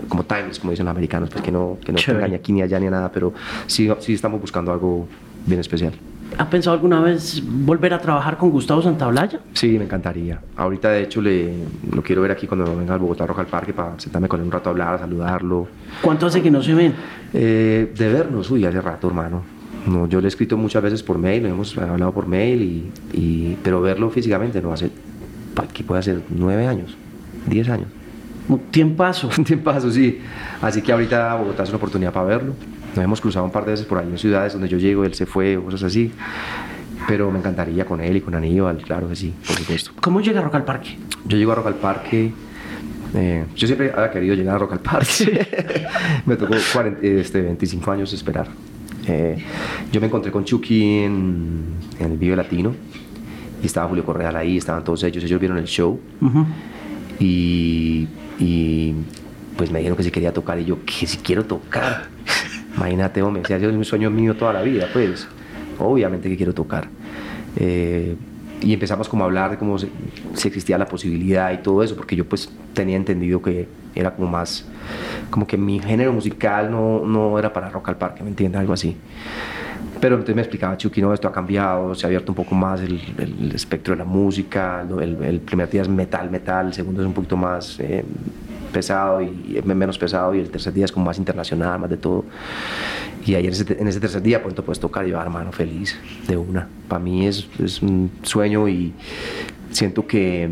[0.09, 2.62] como timeless, como dicen los americanos, pues que no, que no te engañe aquí ni
[2.62, 3.35] allá ni nada, pero
[3.66, 5.07] sí, sí estamos buscando algo
[5.45, 5.93] bien especial.
[6.37, 9.41] ¿Ha pensado alguna vez volver a trabajar con Gustavo Santaolalla?
[9.55, 10.41] Sí, me encantaría.
[10.57, 11.53] Ahorita, de hecho, le,
[11.91, 14.47] lo quiero ver aquí cuando venga al Bogotá Rock al Parque para sentarme con él
[14.47, 15.68] un rato a hablar, a saludarlo.
[16.03, 16.95] ¿Cuánto hace que no se ven?
[17.33, 19.43] Eh, de vernos, uy, hace rato, hermano.
[19.87, 23.57] No, yo le he escrito muchas veces por mail, hemos hablado por mail, y, y
[23.62, 24.91] pero verlo físicamente no hace,
[25.57, 26.97] aquí puede ser nueve años,
[27.47, 27.89] diez años.
[28.49, 29.29] Un tiempazo.
[29.39, 30.20] Un tiempazo, sí.
[30.62, 32.55] Así que ahorita Bogotá es una oportunidad para verlo.
[32.99, 35.14] Nos hemos cruzado un par de veces por ahí en ciudades donde yo llego, él
[35.14, 36.11] se fue, cosas así.
[37.07, 39.92] Pero me encantaría con él y con Aníbal, claro que sí, por supuesto.
[40.01, 40.99] ¿Cómo llega a Rock al Parque?
[41.24, 42.32] Yo llego a Rock al Parque.
[43.14, 45.46] Eh, yo siempre había querido llegar a Rock al Parque.
[46.26, 48.49] me tocó 40, este, 25 años esperar.
[49.07, 49.38] Eh,
[49.92, 52.74] yo me encontré con Chucky en, en, el Vive Latino
[53.62, 56.01] y estaba Julio Correal ahí, estaban todos ellos, ellos vieron el show
[57.20, 58.09] y,
[58.40, 58.92] y,
[59.57, 62.09] pues me dijeron que si quería tocar y yo, que si quiero tocar.
[62.79, 65.26] Imagínate, hombre, si ha sido un sueño mío toda la vida, pues
[65.81, 66.89] obviamente que quiero tocar.
[67.57, 68.16] Eh,
[68.61, 69.89] y empezamos como a hablar de cómo si
[70.45, 74.64] existía la posibilidad y todo eso, porque yo pues tenía entendido que era como más,
[75.31, 78.61] como que mi género musical no, no era para rock al parque, ¿me entiendes?
[78.61, 78.97] Algo así.
[80.01, 82.81] Pero entonces me explicaba Chucky, no, esto ha cambiado, se ha abierto un poco más
[82.81, 87.01] el, el, espectro de la música, el, el, primer día es metal, metal, el segundo
[87.01, 87.79] es un poquito más...
[87.81, 88.05] Eh,
[88.69, 92.25] pesado y menos pesado y el tercer día es como más internacional, más de todo.
[93.27, 96.69] Y ayer en ese tercer día, pues puedes tocar y yo, hermano, feliz de una.
[96.89, 98.95] Para mí es, es un sueño y
[99.71, 100.49] siento que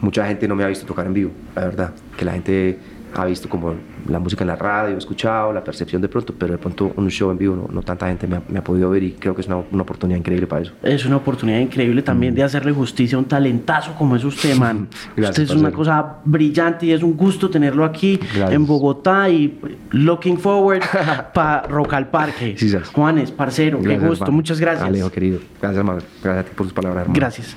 [0.00, 1.92] mucha gente no me ha visto tocar en vivo, la verdad.
[2.16, 2.78] Que la gente
[3.14, 3.74] ha visto como
[4.08, 7.10] la música en la radio, he escuchado, la percepción de pronto, pero de pronto un
[7.10, 9.56] show en vivo no, tanta gente me ha, podido ver y creo que es una,
[9.70, 10.72] una, oportunidad increíble para eso.
[10.82, 12.36] Es una oportunidad increíble también mm.
[12.36, 14.88] de hacerle justicia a un talentazo como es usted, man.
[15.16, 19.58] usted es una cosa brillante y es un gusto tenerlo aquí en Bogotá y
[19.90, 20.82] looking forward
[21.34, 22.56] para Rock al Parque.
[22.92, 24.86] Juanes, parcero, qué gusto, muchas gracias.
[24.86, 25.38] Alejo, querido.
[25.60, 26.00] Gracias, hermano.
[26.22, 27.18] Gracias a ti por tus palabras, hermano.
[27.18, 27.56] Gracias.